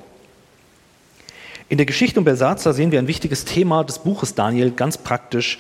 In 1.69 1.79
der 1.79 1.87
Geschichte 1.87 2.21
um 2.21 2.25
Belsazar 2.25 2.75
sehen 2.75 2.93
wir 2.93 2.99
ein 2.99 3.09
wichtiges 3.09 3.45
Thema 3.45 3.83
des 3.85 4.01
Buches 4.01 4.35
Daniel 4.35 4.71
ganz 4.71 4.99
praktisch 4.99 5.59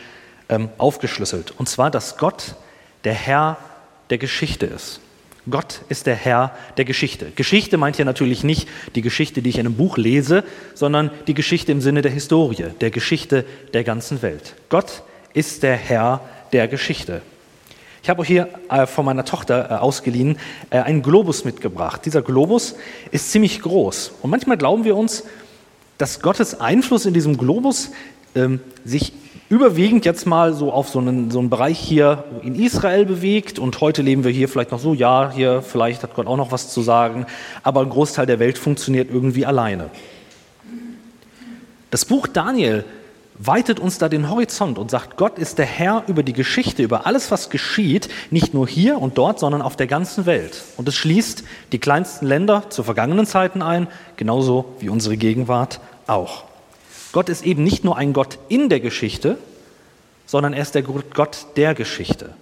ähm, 0.48 0.68
aufgeschlüsselt. 0.78 1.54
Und 1.58 1.68
zwar, 1.68 1.90
dass 1.90 2.16
Gott 2.16 2.54
der 3.04 3.14
Herr 3.14 3.58
der 4.10 4.18
Geschichte 4.18 4.66
ist. 4.66 5.00
Gott 5.50 5.82
ist 5.90 6.06
der 6.06 6.14
Herr 6.14 6.52
der 6.78 6.86
Geschichte. 6.86 7.30
Geschichte 7.36 7.76
meint 7.76 7.98
ja 7.98 8.04
natürlich 8.04 8.44
nicht 8.44 8.66
die 8.94 9.02
Geschichte, 9.02 9.42
die 9.42 9.50
ich 9.50 9.58
in 9.58 9.66
einem 9.66 9.76
Buch 9.76 9.98
lese, 9.98 10.42
sondern 10.74 11.10
die 11.26 11.34
Geschichte 11.34 11.70
im 11.70 11.82
Sinne 11.82 12.00
der 12.00 12.12
Historie, 12.12 12.66
der 12.80 12.90
Geschichte 12.90 13.44
der 13.74 13.84
ganzen 13.84 14.22
Welt. 14.22 14.54
Gott 14.70 15.02
ist 15.34 15.62
der 15.62 15.76
Herr 15.76 16.20
der 16.52 16.66
Geschichte. 16.68 17.20
Ich 18.02 18.08
habe 18.08 18.22
auch 18.22 18.26
hier 18.26 18.48
äh, 18.70 18.86
von 18.86 19.04
meiner 19.04 19.24
Tochter 19.24 19.70
äh, 19.70 19.74
ausgeliehen 19.74 20.38
äh, 20.70 20.78
einen 20.78 21.02
Globus 21.02 21.44
mitgebracht. 21.44 22.04
Dieser 22.04 22.22
Globus 22.22 22.76
ist 23.10 23.30
ziemlich 23.30 23.60
groß. 23.60 24.12
Und 24.22 24.30
manchmal 24.30 24.56
glauben 24.56 24.84
wir 24.84 24.96
uns, 24.96 25.24
dass 25.98 26.20
Gottes 26.20 26.60
Einfluss 26.60 27.06
in 27.06 27.14
diesem 27.14 27.36
Globus 27.36 27.90
ähm, 28.34 28.60
sich 28.84 29.12
überwiegend 29.48 30.04
jetzt 30.04 30.26
mal 30.26 30.54
so 30.54 30.72
auf 30.72 30.88
so 30.88 30.98
einen, 30.98 31.30
so 31.30 31.38
einen 31.38 31.50
Bereich 31.50 31.78
hier 31.78 32.24
in 32.42 32.54
Israel 32.54 33.04
bewegt 33.04 33.58
und 33.58 33.80
heute 33.80 34.02
leben 34.02 34.24
wir 34.24 34.30
hier 34.30 34.48
vielleicht 34.48 34.72
noch 34.72 34.78
so, 34.78 34.94
ja, 34.94 35.30
hier 35.34 35.62
vielleicht 35.62 36.02
hat 36.02 36.14
Gott 36.14 36.26
auch 36.26 36.36
noch 36.36 36.52
was 36.52 36.70
zu 36.70 36.82
sagen, 36.82 37.26
aber 37.62 37.82
ein 37.82 37.90
Großteil 37.90 38.26
der 38.26 38.38
Welt 38.38 38.58
funktioniert 38.58 39.10
irgendwie 39.10 39.46
alleine. 39.46 39.90
Das 41.90 42.04
Buch 42.04 42.26
Daniel 42.26 42.84
weitet 43.38 43.80
uns 43.80 43.98
da 43.98 44.08
den 44.08 44.30
Horizont 44.30 44.78
und 44.78 44.90
sagt, 44.90 45.16
Gott 45.16 45.38
ist 45.38 45.58
der 45.58 45.66
Herr 45.66 46.04
über 46.06 46.22
die 46.22 46.32
Geschichte, 46.32 46.82
über 46.82 47.06
alles, 47.06 47.30
was 47.30 47.50
geschieht, 47.50 48.08
nicht 48.30 48.54
nur 48.54 48.66
hier 48.66 49.00
und 49.00 49.18
dort, 49.18 49.40
sondern 49.40 49.62
auf 49.62 49.76
der 49.76 49.86
ganzen 49.86 50.24
Welt. 50.26 50.62
Und 50.76 50.88
es 50.88 50.94
schließt 50.94 51.44
die 51.72 51.78
kleinsten 51.78 52.26
Länder 52.26 52.70
zu 52.70 52.82
vergangenen 52.82 53.26
Zeiten 53.26 53.60
ein, 53.60 53.88
genauso 54.16 54.74
wie 54.78 54.88
unsere 54.88 55.16
Gegenwart 55.16 55.80
auch. 56.06 56.44
Gott 57.14 57.28
ist 57.28 57.44
eben 57.44 57.62
nicht 57.62 57.84
nur 57.84 57.96
ein 57.96 58.12
Gott 58.12 58.38
in 58.48 58.68
der 58.68 58.80
Geschichte, 58.80 59.38
sondern 60.26 60.52
er 60.52 60.62
ist 60.62 60.74
der 60.74 60.82
Gott 60.82 61.46
der 61.54 61.72
Geschichte, 61.72 62.34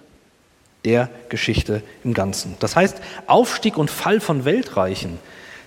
der 0.83 1.11
Geschichte 1.29 1.83
im 2.03 2.15
Ganzen. 2.15 2.55
Das 2.59 2.75
heißt, 2.75 2.97
Aufstieg 3.27 3.77
und 3.77 3.91
Fall 3.91 4.19
von 4.19 4.45
Weltreichen 4.45 5.19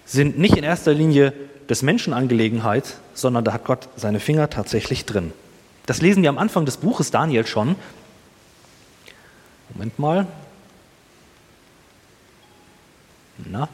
sind 0.07 0.41
nicht 0.41 0.57
in 0.57 0.65
erster 0.65 0.93
Linie 0.93 1.33
des 1.69 1.83
Menschen 1.83 2.13
Angelegenheit, 2.15 2.97
sondern 3.15 3.45
da 3.45 3.53
hat 3.53 3.65
Gott 3.65 3.89
seine 3.95 4.19
Finger 4.19 4.51
tatsächlich 4.51 5.05
drin. 5.05 5.33
Das 5.87 6.03
lesen 6.03 6.25
wir 6.25 6.29
am 6.29 6.39
Anfang 6.39 6.67
des 6.67 6.79
Buches 6.79 7.13
Daniel 7.13 7.47
schon. 7.47 7.77
Moment 9.69 10.01
mal. 10.01 10.27
Na? 13.39 13.69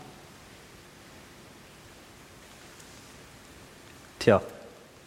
Tja, 4.19 4.43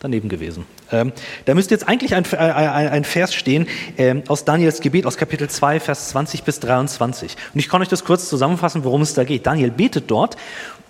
daneben 0.05 0.29
gewesen. 0.29 0.65
Ähm, 0.91 1.11
da 1.45 1.55
müsste 1.55 1.73
jetzt 1.73 1.87
eigentlich 1.87 2.13
ein, 2.13 2.25
äh, 2.31 2.37
ein, 2.37 3.03
Vers 3.03 3.33
stehen 3.33 3.67
ähm, 3.97 4.23
aus 4.27 4.45
Daniels 4.45 4.79
Gebet, 4.79 5.05
aus 5.05 5.17
Kapitel 5.17 5.49
2, 5.49 5.79
Vers 5.79 6.09
20 6.09 6.43
bis 6.43 6.59
23. 6.59 7.35
Und 7.53 7.59
ich 7.59 7.67
kann 7.67 7.81
euch 7.81 7.87
das 7.87 8.03
kurz 8.03 8.29
zusammenfassen, 8.29 8.83
worum 8.83 9.01
es 9.01 9.15
da 9.15 9.23
geht. 9.23 9.47
Daniel 9.47 9.71
betet 9.71 10.11
dort 10.11 10.37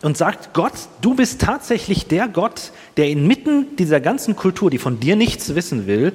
und 0.02 0.18
sagt, 0.18 0.54
Gott, 0.54 0.74
du 1.02 1.16
bist 1.16 1.42
tatsächlich 1.42 2.08
der 2.08 2.28
Gott, 2.28 2.72
der 2.98 3.08
inmitten 3.08 3.78
dieser 3.78 4.02
ganzen 4.02 4.36
Kultur, 4.36 4.70
die 4.70 4.78
von 4.78 5.00
dir 5.00 5.16
nichts 5.16 5.56
wissen 5.56 5.88
will, 5.88 6.14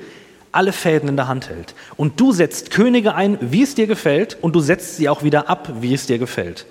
alle 0.52 0.72
Fäden 0.72 1.08
in 1.08 1.16
der 1.16 1.28
Hand 1.28 1.48
hält. 1.48 1.74
Und 1.96 2.20
du 2.20 2.32
setzt 2.32 2.70
Könige 2.70 3.14
ein, 3.14 3.38
wie 3.40 3.62
es 3.62 3.74
dir 3.74 3.86
gefällt, 3.86 4.36
und 4.42 4.54
du 4.54 4.60
setzt 4.60 4.96
sie 4.96 5.08
auch 5.08 5.22
wieder 5.22 5.48
ab, 5.48 5.72
wie 5.80 5.94
es 5.94 6.06
dir 6.06 6.18
gefällt. 6.18 6.66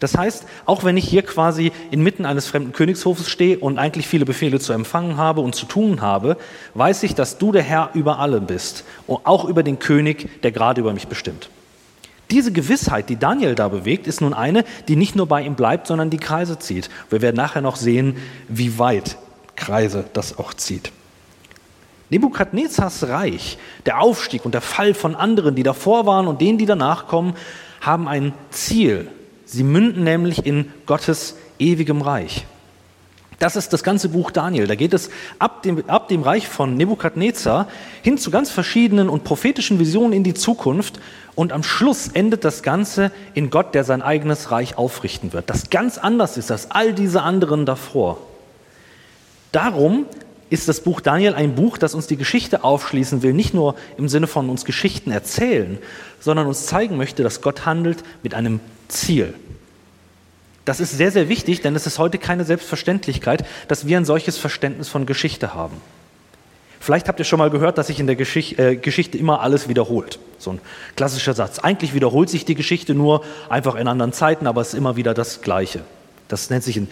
Das 0.00 0.16
heißt, 0.16 0.46
auch 0.64 0.82
wenn 0.82 0.96
ich 0.96 1.06
hier 1.06 1.22
quasi 1.22 1.72
inmitten 1.90 2.24
eines 2.24 2.48
fremden 2.48 2.72
Königshofes 2.72 3.28
stehe 3.28 3.58
und 3.58 3.78
eigentlich 3.78 4.08
viele 4.08 4.24
Befehle 4.24 4.58
zu 4.58 4.72
empfangen 4.72 5.18
habe 5.18 5.42
und 5.42 5.54
zu 5.54 5.66
tun 5.66 6.00
habe, 6.00 6.38
weiß 6.74 7.02
ich, 7.02 7.14
dass 7.14 7.38
du 7.38 7.52
der 7.52 7.62
Herr 7.62 7.90
über 7.92 8.18
alle 8.18 8.40
bist 8.40 8.84
und 9.06 9.20
auch 9.24 9.44
über 9.44 9.62
den 9.62 9.78
König, 9.78 10.42
der 10.42 10.52
gerade 10.52 10.80
über 10.80 10.94
mich 10.94 11.06
bestimmt. 11.06 11.50
Diese 12.30 12.52
Gewissheit, 12.52 13.08
die 13.08 13.16
Daniel 13.16 13.54
da 13.54 13.68
bewegt, 13.68 14.06
ist 14.06 14.20
nun 14.20 14.32
eine, 14.32 14.64
die 14.88 14.96
nicht 14.96 15.16
nur 15.16 15.26
bei 15.26 15.42
ihm 15.42 15.54
bleibt, 15.54 15.86
sondern 15.86 16.10
die 16.10 16.18
Kreise 16.18 16.58
zieht. 16.58 16.88
Wir 17.10 17.20
werden 17.20 17.36
nachher 17.36 17.60
noch 17.60 17.76
sehen, 17.76 18.16
wie 18.48 18.78
weit 18.78 19.18
Kreise 19.56 20.04
das 20.12 20.38
auch 20.38 20.54
zieht. 20.54 20.92
Nebukadnezars 22.08 23.08
Reich, 23.08 23.58
der 23.84 24.00
Aufstieg 24.00 24.44
und 24.44 24.54
der 24.54 24.60
Fall 24.60 24.94
von 24.94 25.14
anderen, 25.14 25.54
die 25.54 25.62
davor 25.62 26.06
waren 26.06 26.26
und 26.26 26.40
denen, 26.40 26.58
die 26.58 26.66
danach 26.66 27.06
kommen, 27.06 27.34
haben 27.80 28.08
ein 28.08 28.32
Ziel. 28.50 29.08
Sie 29.50 29.64
münden 29.64 30.04
nämlich 30.04 30.46
in 30.46 30.66
Gottes 30.86 31.34
ewigem 31.58 32.02
Reich. 32.02 32.46
Das 33.40 33.56
ist 33.56 33.72
das 33.72 33.82
ganze 33.82 34.10
Buch 34.10 34.30
Daniel. 34.30 34.66
Da 34.66 34.74
geht 34.74 34.92
es 34.92 35.10
ab 35.38 35.62
dem, 35.62 35.82
ab 35.88 36.08
dem 36.08 36.22
Reich 36.22 36.46
von 36.46 36.76
Nebukadnezar 36.76 37.68
hin 38.02 38.16
zu 38.18 38.30
ganz 38.30 38.50
verschiedenen 38.50 39.08
und 39.08 39.24
prophetischen 39.24 39.78
Visionen 39.78 40.12
in 40.12 40.22
die 40.22 40.34
Zukunft. 40.34 41.00
Und 41.34 41.52
am 41.52 41.62
Schluss 41.64 42.08
endet 42.08 42.44
das 42.44 42.62
Ganze 42.62 43.10
in 43.34 43.50
Gott, 43.50 43.74
der 43.74 43.82
sein 43.82 44.02
eigenes 44.02 44.52
Reich 44.52 44.78
aufrichten 44.78 45.32
wird. 45.32 45.50
Das 45.50 45.70
ganz 45.70 45.98
anders 45.98 46.36
ist 46.36 46.52
als 46.52 46.70
all 46.70 46.92
diese 46.92 47.22
anderen 47.22 47.66
davor. 47.66 48.18
Darum 49.50 50.04
ist 50.50 50.68
das 50.68 50.82
Buch 50.82 51.00
Daniel 51.00 51.34
ein 51.34 51.54
Buch, 51.56 51.78
das 51.78 51.94
uns 51.94 52.06
die 52.06 52.16
Geschichte 52.16 52.62
aufschließen 52.62 53.22
will, 53.22 53.32
nicht 53.32 53.54
nur 53.54 53.74
im 53.96 54.08
Sinne 54.08 54.26
von 54.26 54.50
uns 54.50 54.64
Geschichten 54.64 55.10
erzählen, 55.10 55.78
sondern 56.20 56.46
uns 56.46 56.66
zeigen 56.66 56.96
möchte, 56.96 57.22
dass 57.22 57.40
Gott 57.40 57.64
handelt 57.66 58.04
mit 58.22 58.34
einem 58.34 58.60
Ziel. 58.90 59.34
Das 60.64 60.80
ist 60.80 60.96
sehr, 60.96 61.10
sehr 61.10 61.28
wichtig, 61.28 61.62
denn 61.62 61.74
es 61.74 61.86
ist 61.86 61.98
heute 61.98 62.18
keine 62.18 62.44
Selbstverständlichkeit, 62.44 63.44
dass 63.68 63.86
wir 63.86 63.96
ein 63.96 64.04
solches 64.04 64.38
Verständnis 64.38 64.88
von 64.88 65.06
Geschichte 65.06 65.54
haben. 65.54 65.76
Vielleicht 66.78 67.08
habt 67.08 67.18
ihr 67.18 67.24
schon 67.24 67.38
mal 67.38 67.50
gehört, 67.50 67.76
dass 67.76 67.88
sich 67.88 68.00
in 68.00 68.06
der 68.06 68.16
Geschichte, 68.16 68.70
äh, 68.70 68.76
Geschichte 68.76 69.18
immer 69.18 69.40
alles 69.40 69.68
wiederholt. 69.68 70.18
So 70.38 70.52
ein 70.52 70.60
klassischer 70.96 71.34
Satz. 71.34 71.58
Eigentlich 71.58 71.92
wiederholt 71.92 72.30
sich 72.30 72.44
die 72.46 72.54
Geschichte 72.54 72.94
nur 72.94 73.22
einfach 73.50 73.74
in 73.74 73.86
anderen 73.86 74.12
Zeiten, 74.12 74.46
aber 74.46 74.62
es 74.62 74.68
ist 74.68 74.74
immer 74.74 74.96
wieder 74.96 75.12
das 75.12 75.42
Gleiche. 75.42 75.82
Das 76.28 76.48
nennt 76.48 76.64
sich, 76.64 76.76
ein, 76.76 76.88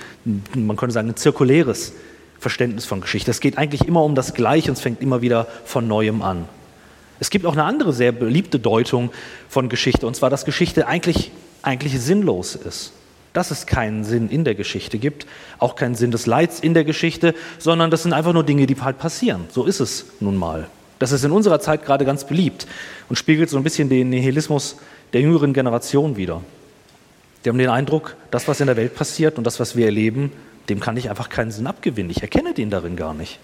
man 0.54 0.76
könnte 0.76 0.92
sagen, 0.92 1.08
ein 1.08 1.16
zirkuläres 1.16 1.94
Verständnis 2.38 2.84
von 2.84 3.00
Geschichte. 3.00 3.30
Es 3.30 3.40
geht 3.40 3.56
eigentlich 3.56 3.86
immer 3.88 4.04
um 4.04 4.14
das 4.14 4.34
Gleiche 4.34 4.70
und 4.70 4.76
es 4.76 4.82
fängt 4.82 5.00
immer 5.00 5.22
wieder 5.22 5.46
von 5.64 5.88
Neuem 5.88 6.20
an. 6.20 6.46
Es 7.20 7.30
gibt 7.30 7.46
auch 7.46 7.52
eine 7.52 7.64
andere 7.64 7.92
sehr 7.92 8.12
beliebte 8.12 8.58
Deutung 8.58 9.10
von 9.48 9.68
Geschichte, 9.68 10.06
und 10.06 10.14
zwar, 10.14 10.30
dass 10.30 10.44
Geschichte 10.44 10.86
eigentlich, 10.86 11.32
eigentlich 11.62 12.00
sinnlos 12.00 12.54
ist 12.54 12.92
dass 13.32 13.52
es 13.52 13.66
keinen 13.66 14.02
Sinn 14.04 14.28
in 14.30 14.42
der 14.42 14.56
Geschichte 14.56 14.98
gibt, 14.98 15.26
auch 15.58 15.76
keinen 15.76 15.94
Sinn 15.94 16.10
des 16.10 16.26
Leids 16.26 16.58
in 16.58 16.74
der 16.74 16.84
Geschichte, 16.84 17.34
sondern 17.58 17.90
das 17.90 18.02
sind 18.02 18.12
einfach 18.12 18.32
nur 18.32 18.42
Dinge, 18.42 18.66
die 18.66 18.76
halt 18.80 18.98
passieren. 18.98 19.44
So 19.50 19.64
ist 19.64 19.78
es 19.78 20.06
nun 20.18 20.36
mal. 20.36 20.68
Das 20.98 21.12
ist 21.12 21.24
in 21.24 21.30
unserer 21.30 21.60
Zeit 21.60 21.84
gerade 21.84 22.04
ganz 22.04 22.24
beliebt 22.24 22.66
und 23.08 23.16
spiegelt 23.16 23.48
so 23.48 23.56
ein 23.56 23.62
bisschen 23.62 23.88
den 23.88 24.10
Nihilismus 24.10 24.76
der 25.12 25.20
jüngeren 25.20 25.52
Generation 25.52 26.16
wider. 26.16 26.42
Die 27.44 27.48
haben 27.48 27.58
den 27.58 27.70
Eindruck, 27.70 28.16
das, 28.32 28.48
was 28.48 28.60
in 28.60 28.66
der 28.66 28.76
Welt 28.76 28.96
passiert 28.96 29.38
und 29.38 29.44
das, 29.46 29.60
was 29.60 29.76
wir 29.76 29.86
erleben, 29.86 30.32
dem 30.68 30.80
kann 30.80 30.96
ich 30.96 31.08
einfach 31.08 31.28
keinen 31.28 31.52
Sinn 31.52 31.68
abgewinnen. 31.68 32.10
Ich 32.10 32.22
erkenne 32.22 32.52
den 32.52 32.70
darin 32.70 32.96
gar 32.96 33.14
nicht. 33.14 33.38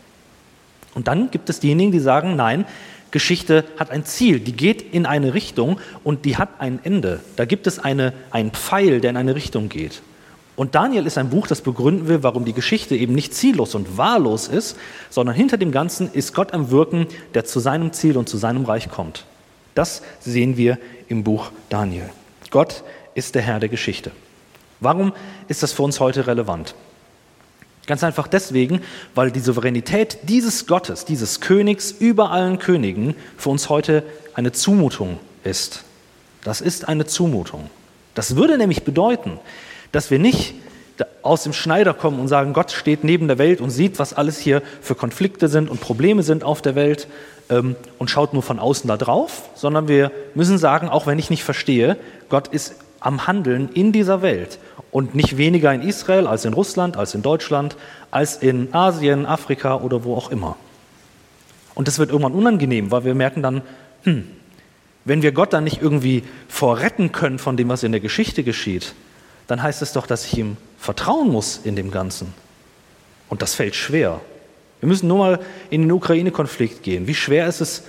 Und 0.94 1.06
dann 1.06 1.30
gibt 1.30 1.49
es 1.49 1.61
diejenigen, 1.61 1.92
die 1.92 2.00
sagen, 2.00 2.35
nein, 2.35 2.66
Geschichte 3.14 3.64
hat 3.76 3.92
ein 3.92 4.04
Ziel, 4.04 4.40
die 4.40 4.54
geht 4.56 4.92
in 4.92 5.06
eine 5.06 5.35
Richtung 5.35 5.78
und 6.02 6.25
die 6.25 6.37
hat 6.37 6.49
ein 6.59 6.80
Ende. 6.83 7.21
Da 7.37 7.44
gibt 7.44 7.68
es 7.68 7.78
eine, 7.78 8.12
einen 8.33 8.50
Pfeil, 8.50 9.00
der 9.00 9.11
in 9.11 9.16
eine 9.16 9.37
Richtung 9.37 9.68
geht. 9.68 10.02
Und 10.56 10.75
Daniel 10.75 11.06
ist 11.06 11.16
ein 11.16 11.30
Buch, 11.30 11.47
das 11.47 11.61
begründen 11.61 12.09
will, 12.09 12.25
warum 12.25 12.44
die 12.44 12.52
Geschichte 12.52 12.97
eben 12.97 13.14
nicht 13.14 13.33
ziellos 13.33 13.76
und 13.76 13.97
wahllos 13.97 14.49
ist, 14.49 14.76
sondern 15.11 15.37
hinter 15.37 15.59
dem 15.59 15.71
Ganzen 15.71 16.12
ist 16.12 16.35
Gott 16.35 16.52
am 16.52 16.73
Wirken, 16.73 17.06
der 17.35 17.44
zu 17.44 17.61
seinem 17.61 17.92
Ziel 17.92 18.16
und 18.16 18.28
zu 18.28 18.37
seinem 18.37 18.64
Reich 18.64 18.90
kommt. 18.90 19.26
Das 19.76 20.02
sehen 20.18 20.56
wir 20.56 20.76
im 21.06 21.23
Buch 21.23 21.52
Daniel. 21.68 22.11
Gott 22.50 22.83
ist 23.14 23.37
der 23.37 23.42
Herr 23.42 23.61
der 23.61 23.68
Geschichte. 23.68 24.11
Warum 24.80 25.12
ist 25.47 25.62
das 25.62 25.73
für 25.73 25.85
uns 25.85 26.00
heute 26.00 26.26
relevant? 26.26 26.75
Ganz 27.87 28.03
einfach 28.03 28.26
deswegen, 28.26 28.81
weil 29.14 29.31
die 29.31 29.41
Souveränität 29.41 30.19
dieses 30.23 30.67
Gottes, 30.67 31.05
dieses 31.05 31.41
Königs 31.41 31.91
über 31.91 32.31
allen 32.31 32.59
Königen 32.59 33.14
für 33.37 33.50
uns 33.50 33.69
heute 33.69 34.03
eine 34.35 34.53
Zumutung 34.53 35.19
ist. 35.43 35.85
Das 36.45 36.61
ist 36.61 36.88
eine 36.88 37.05
Zumutung. 37.07 37.69
Das 38.14 38.37
würde 38.37 38.57
nämlich 38.57 38.85
bedeuten, 38.85 39.38
dass 39.93 40.11
wir 40.11 40.19
nicht 40.19 40.55
aus 41.23 41.43
dem 41.43 41.53
Schneider 41.53 41.93
kommen 41.93 42.21
und 42.21 42.29
sagen, 42.29 42.53
Gott 42.53 42.71
steht 42.71 43.03
neben 43.03 43.26
der 43.26 43.38
Welt 43.38 43.61
und 43.61 43.71
sieht, 43.71 43.99
was 43.99 44.12
alles 44.12 44.38
hier 44.38 44.62
für 44.81 44.95
Konflikte 44.95 45.49
sind 45.49 45.69
und 45.69 45.81
Probleme 45.81 46.23
sind 46.23 46.45
auf 46.45 46.62
der 46.62 46.75
Welt 46.75 47.09
ähm, 47.50 47.76
und 47.99 48.11
schaut 48.11 48.33
nur 48.33 48.43
von 48.43 48.59
außen 48.59 48.87
da 48.87 48.97
drauf, 48.97 49.49
sondern 49.55 49.88
wir 49.88 50.12
müssen 50.35 50.59
sagen, 50.59 50.88
auch 50.88 51.07
wenn 51.07 51.19
ich 51.19 51.31
nicht 51.31 51.43
verstehe, 51.43 51.97
Gott 52.29 52.49
ist 52.49 52.76
am 53.04 53.26
Handeln 53.26 53.68
in 53.68 53.92
dieser 53.92 54.23
Welt 54.23 54.58
und 54.90 55.14
nicht 55.14 55.37
weniger 55.37 55.73
in 55.75 55.82
Israel 55.82 56.26
als 56.26 56.46
in 56.46 56.54
Russland, 56.54 56.96
als 56.96 57.14
in 57.14 57.20
Deutschland, 57.20 57.76
als 58.11 58.37
in 58.37 58.73
Asien, 58.73 59.26
Afrika 59.26 59.76
oder 59.76 60.04
wo 60.04 60.16
auch 60.16 60.30
immer. 60.30 60.56
Und 61.75 61.87
das 61.87 61.99
wird 61.99 62.11
irgendwann 62.11 62.32
unangenehm, 62.32 62.90
weil 62.90 63.04
wir 63.04 63.14
merken 63.14 63.42
dann, 63.42 63.61
hm, 64.04 64.26
wenn 65.04 65.20
wir 65.20 65.32
Gott 65.32 65.52
dann 65.52 65.64
nicht 65.64 65.82
irgendwie 65.82 66.23
vorretten 66.49 67.12
können 67.12 67.38
von 67.38 67.58
dem, 67.58 67.68
was 67.68 67.82
in 67.82 67.92
der 67.92 68.00
Geschichte 68.00 68.42
geschieht, 68.42 68.94
dann 69.49 69.62
heißt 69.62 69.82
es 69.82 69.92
doch, 69.92 70.06
dass 70.06 70.25
ich 70.25 70.38
ihm 70.38 70.56
vertrauen 70.78 71.30
muss 71.30 71.61
in 71.62 71.76
dem 71.76 71.90
Ganzen. 71.90 72.32
Und 73.28 73.42
das 73.42 73.54
fällt 73.54 73.75
schwer. 73.75 74.23
Wir 74.80 74.88
müssen 74.88 75.08
nur 75.08 75.18
mal 75.18 75.40
in 75.68 75.82
den 75.82 75.92
Ukraine-Konflikt 75.92 76.82
gehen. 76.82 77.06
Wie 77.06 77.14
schwer 77.14 77.49
ist 77.49 77.61
es 77.61 77.82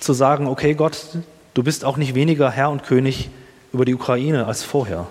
zu 0.00 0.12
sagen, 0.12 0.48
okay 0.48 0.74
Gott, 0.74 1.06
du 1.54 1.62
bist 1.62 1.84
auch 1.84 1.98
nicht 1.98 2.16
weniger 2.16 2.50
Herr 2.50 2.70
und 2.70 2.82
König 2.82 3.30
über 3.76 3.84
die 3.84 3.94
Ukraine 3.94 4.46
als 4.46 4.62
vorher. 4.62 5.06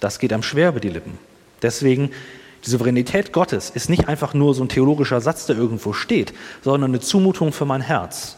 Das 0.00 0.18
geht 0.18 0.32
einem 0.32 0.42
schwer 0.42 0.70
über 0.70 0.80
die 0.80 0.88
Lippen. 0.88 1.18
Deswegen, 1.62 2.10
die 2.64 2.70
Souveränität 2.70 3.32
Gottes 3.32 3.70
ist 3.70 3.88
nicht 3.88 4.08
einfach 4.08 4.34
nur 4.34 4.54
so 4.54 4.64
ein 4.64 4.68
theologischer 4.68 5.20
Satz, 5.20 5.46
der 5.46 5.56
irgendwo 5.56 5.92
steht, 5.92 6.32
sondern 6.62 6.90
eine 6.90 7.00
Zumutung 7.00 7.52
für 7.52 7.66
mein 7.66 7.82
Herz, 7.82 8.36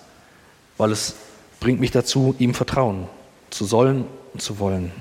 weil 0.77 0.93
es 0.93 1.15
bringt 1.61 1.81
mich 1.81 1.93
dazu, 1.93 2.35
ihm 2.39 2.55
vertrauen 2.55 3.09
zu 3.51 3.65
sollen 3.65 4.05
und 4.33 4.43
zu 4.43 4.59
wollen. 4.59 4.93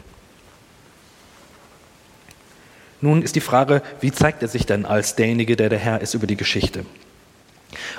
Nun 3.02 3.22
ist 3.22 3.36
die 3.36 3.42
Frage, 3.42 3.82
wie 4.00 4.12
zeigt 4.12 4.42
er 4.42 4.48
sich 4.48 4.66
denn 4.66 4.86
als 4.86 5.16
derjenige, 5.16 5.56
der 5.56 5.70
der 5.70 5.80
Herr 5.80 6.02
ist 6.02 6.14
über 6.14 6.28
die 6.28 6.38
Geschichte? 6.38 6.86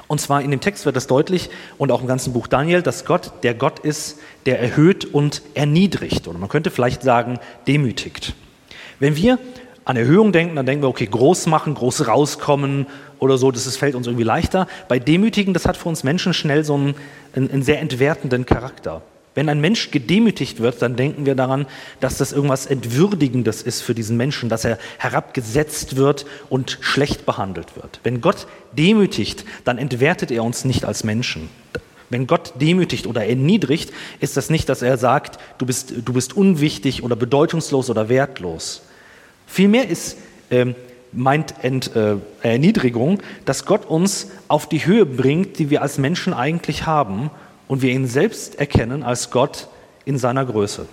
Und 0.06 0.20
zwar 0.20 0.42
in 0.42 0.50
dem 0.50 0.60
Text 0.60 0.86
wird 0.86 0.96
es 0.96 1.06
deutlich 1.06 1.50
und 1.78 1.90
auch 1.92 2.00
im 2.00 2.06
ganzen 2.06 2.32
Buch 2.32 2.46
Daniel, 2.46 2.82
dass 2.82 3.04
Gott 3.04 3.32
der 3.42 3.54
Gott 3.54 3.78
ist, 3.78 4.18
der 4.46 4.60
erhöht 4.60 5.04
und 5.04 5.42
erniedrigt 5.54 6.28
oder 6.28 6.38
man 6.38 6.48
könnte 6.48 6.70
vielleicht 6.70 7.02
sagen 7.02 7.38
demütigt. 7.66 8.34
Wenn 8.98 9.16
wir 9.16 9.38
an 9.84 9.96
Erhöhung 9.96 10.32
denken, 10.32 10.56
dann 10.56 10.66
denken 10.66 10.82
wir, 10.82 10.88
okay, 10.88 11.06
groß 11.06 11.46
machen, 11.46 11.74
groß 11.74 12.08
rauskommen 12.08 12.86
oder 13.18 13.38
so, 13.38 13.50
das 13.50 13.76
fällt 13.76 13.94
uns 13.94 14.06
irgendwie 14.06 14.24
leichter. 14.24 14.66
Bei 14.88 14.98
Demütigen, 14.98 15.54
das 15.54 15.64
hat 15.64 15.76
für 15.76 15.88
uns 15.88 16.02
Menschen 16.02 16.34
schnell 16.34 16.64
so 16.64 16.74
einen, 16.74 16.94
einen 17.34 17.62
sehr 17.62 17.80
entwertenden 17.80 18.46
Charakter. 18.46 19.02
Wenn 19.36 19.50
ein 19.50 19.60
Mensch 19.60 19.90
gedemütigt 19.90 20.60
wird, 20.60 20.80
dann 20.80 20.96
denken 20.96 21.26
wir 21.26 21.34
daran, 21.34 21.66
dass 22.00 22.16
das 22.16 22.32
irgendwas 22.32 22.64
Entwürdigendes 22.64 23.60
ist 23.60 23.82
für 23.82 23.94
diesen 23.94 24.16
Menschen, 24.16 24.48
dass 24.48 24.64
er 24.64 24.78
herabgesetzt 24.96 25.96
wird 25.96 26.24
und 26.48 26.78
schlecht 26.80 27.26
behandelt 27.26 27.76
wird. 27.76 28.00
Wenn 28.02 28.22
Gott 28.22 28.46
demütigt, 28.72 29.44
dann 29.64 29.76
entwertet 29.76 30.30
er 30.30 30.42
uns 30.42 30.64
nicht 30.64 30.86
als 30.86 31.04
Menschen. 31.04 31.50
Wenn 32.08 32.26
Gott 32.26 32.54
demütigt 32.62 33.06
oder 33.06 33.26
erniedrigt, 33.26 33.92
ist 34.20 34.38
das 34.38 34.48
nicht, 34.48 34.70
dass 34.70 34.80
er 34.80 34.96
sagt, 34.96 35.38
du 35.58 35.66
bist, 35.66 35.92
du 36.02 36.14
bist 36.14 36.34
unwichtig 36.34 37.02
oder 37.02 37.14
bedeutungslos 37.14 37.90
oder 37.90 38.08
wertlos. 38.08 38.80
Vielmehr 39.46 39.86
ist, 39.86 40.16
äh, 40.48 40.72
meint 41.12 41.62
Ent, 41.62 41.94
äh, 41.94 42.16
Erniedrigung, 42.40 43.18
dass 43.44 43.66
Gott 43.66 43.84
uns 43.84 44.30
auf 44.48 44.66
die 44.66 44.86
Höhe 44.86 45.04
bringt, 45.04 45.58
die 45.58 45.68
wir 45.68 45.82
als 45.82 45.98
Menschen 45.98 46.32
eigentlich 46.32 46.86
haben 46.86 47.30
und 47.68 47.82
wir 47.82 47.92
ihn 47.92 48.06
selbst 48.06 48.58
erkennen 48.58 49.02
als 49.02 49.30
Gott 49.30 49.68
in 50.04 50.18
seiner 50.18 50.44
Größe. 50.44 50.86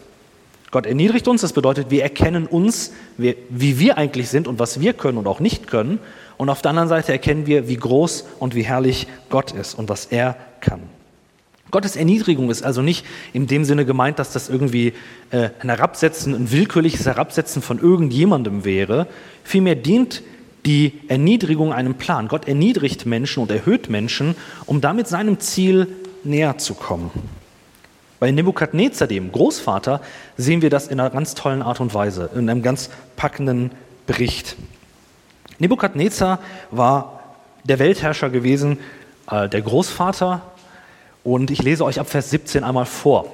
Gott 0.71 0.87
erniedrigt 0.87 1.27
uns, 1.27 1.41
das 1.41 1.53
bedeutet, 1.53 1.91
wir 1.91 2.01
erkennen 2.01 2.47
uns, 2.47 2.93
wie 3.17 3.79
wir 3.79 3.97
eigentlich 3.97 4.29
sind 4.29 4.47
und 4.47 4.57
was 4.57 4.79
wir 4.79 4.93
können 4.93 5.19
und 5.19 5.27
auch 5.27 5.39
nicht 5.39 5.67
können. 5.67 5.99
Und 6.37 6.49
auf 6.49 6.63
der 6.63 6.71
anderen 6.71 6.89
Seite 6.89 7.11
erkennen 7.11 7.45
wir, 7.45 7.67
wie 7.67 7.77
groß 7.77 8.25
und 8.39 8.55
wie 8.55 8.63
herrlich 8.63 9.07
Gott 9.29 9.51
ist 9.51 9.75
und 9.75 9.87
was 9.87 10.07
er 10.07 10.35
kann. 10.61 10.81
Gottes 11.69 11.95
Erniedrigung 11.95 12.49
ist 12.49 12.63
also 12.63 12.81
nicht 12.81 13.05
in 13.33 13.47
dem 13.47 13.65
Sinne 13.65 13.85
gemeint, 13.85 14.19
dass 14.19 14.31
das 14.31 14.49
irgendwie 14.49 14.93
äh, 15.31 15.49
ein 15.59 15.69
Herabsetzen, 15.69 16.33
ein 16.35 16.51
willkürliches 16.51 17.05
Herabsetzen 17.05 17.61
von 17.61 17.79
irgendjemandem 17.79 18.63
wäre. 18.63 19.07
Vielmehr 19.43 19.75
dient 19.75 20.23
die 20.65 20.93
Erniedrigung 21.07 21.73
einem 21.73 21.95
Plan. 21.95 22.27
Gott 22.27 22.47
erniedrigt 22.47 23.05
Menschen 23.05 23.43
und 23.43 23.51
erhöht 23.51 23.89
Menschen, 23.89 24.35
um 24.65 24.81
damit 24.81 25.07
seinem 25.07 25.39
Ziel 25.39 25.87
näher 26.25 26.57
zu 26.57 26.73
kommen. 26.73 27.11
Bei 28.19 28.31
Nebukadnezar, 28.31 29.07
dem 29.07 29.31
Großvater, 29.31 30.01
sehen 30.37 30.61
wir 30.61 30.69
das 30.69 30.87
in 30.87 30.99
einer 30.99 31.09
ganz 31.09 31.35
tollen 31.35 31.61
Art 31.61 31.81
und 31.81 31.93
Weise, 31.93 32.29
in 32.35 32.49
einem 32.49 32.61
ganz 32.61 32.89
packenden 33.15 33.71
Bericht. 34.07 34.55
Nebukadnezar 35.59 36.39
war 36.71 37.19
der 37.63 37.79
Weltherrscher 37.79 38.29
gewesen, 38.29 38.79
äh, 39.29 39.49
der 39.49 39.61
Großvater 39.61 40.41
und 41.23 41.51
ich 41.51 41.61
lese 41.61 41.85
euch 41.85 41.99
ab 41.99 42.09
Vers 42.09 42.29
17 42.29 42.63
einmal 42.63 42.85
vor. 42.85 43.25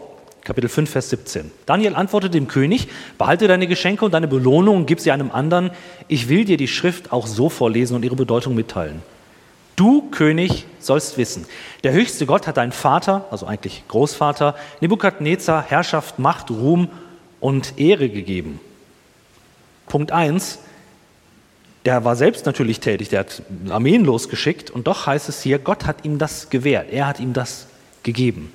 Kapitel 0.44 0.70
5, 0.70 0.90
Vers 0.90 1.10
17. 1.12 1.52
Daniel 1.68 1.96
antwortete 1.96 2.32
dem 2.32 2.48
König, 2.48 2.88
behalte 3.18 3.48
deine 3.48 3.68
Geschenke 3.68 4.06
und 4.06 4.14
deine 4.14 4.28
Belohnung 4.28 4.78
und 4.78 4.86
gib 4.88 5.00
sie 5.00 5.12
einem 5.12 5.30
anderen. 5.32 5.70
Ich 6.08 6.30
will 6.30 6.46
dir 6.46 6.58
die 6.58 6.68
Schrift 6.68 7.12
auch 7.12 7.28
so 7.28 7.50
vorlesen 7.50 7.96
und 7.96 8.04
ihre 8.04 8.16
Bedeutung 8.16 8.56
mitteilen. 8.56 9.04
Du, 9.80 10.02
König, 10.12 10.66
sollst 10.82 11.18
wissen, 11.18 11.46
der 11.86 11.94
höchste 11.94 12.26
Gott 12.26 12.48
hat 12.48 12.58
deinen 12.58 12.74
Vater, 12.74 13.24
also 13.32 13.46
eigentlich 13.46 13.86
Großvater, 13.88 14.56
Nebukadnezar, 14.82 15.64
Herrschaft, 15.64 16.20
Macht, 16.20 16.52
Ruhm 16.52 16.90
und 17.40 17.80
Ehre 17.80 18.10
gegeben. 18.10 18.60
Punkt 19.88 20.12
1, 20.12 20.60
der 21.86 22.04
war 22.04 22.18
selbst 22.18 22.46
natürlich 22.46 22.82
tätig, 22.82 23.08
der 23.08 23.22
hat 23.22 23.42
Armeen 23.70 24.04
losgeschickt 24.04 24.70
und 24.70 24.86
doch 24.86 25.08
heißt 25.08 25.30
es 25.30 25.42
hier, 25.42 25.60
Gott 25.60 25.86
hat 25.86 26.04
ihm 26.04 26.18
das 26.18 26.50
gewährt, 26.50 26.92
er 26.92 27.08
hat 27.08 27.22
ihm 27.22 27.32
das 27.32 27.68
gegeben. 28.04 28.52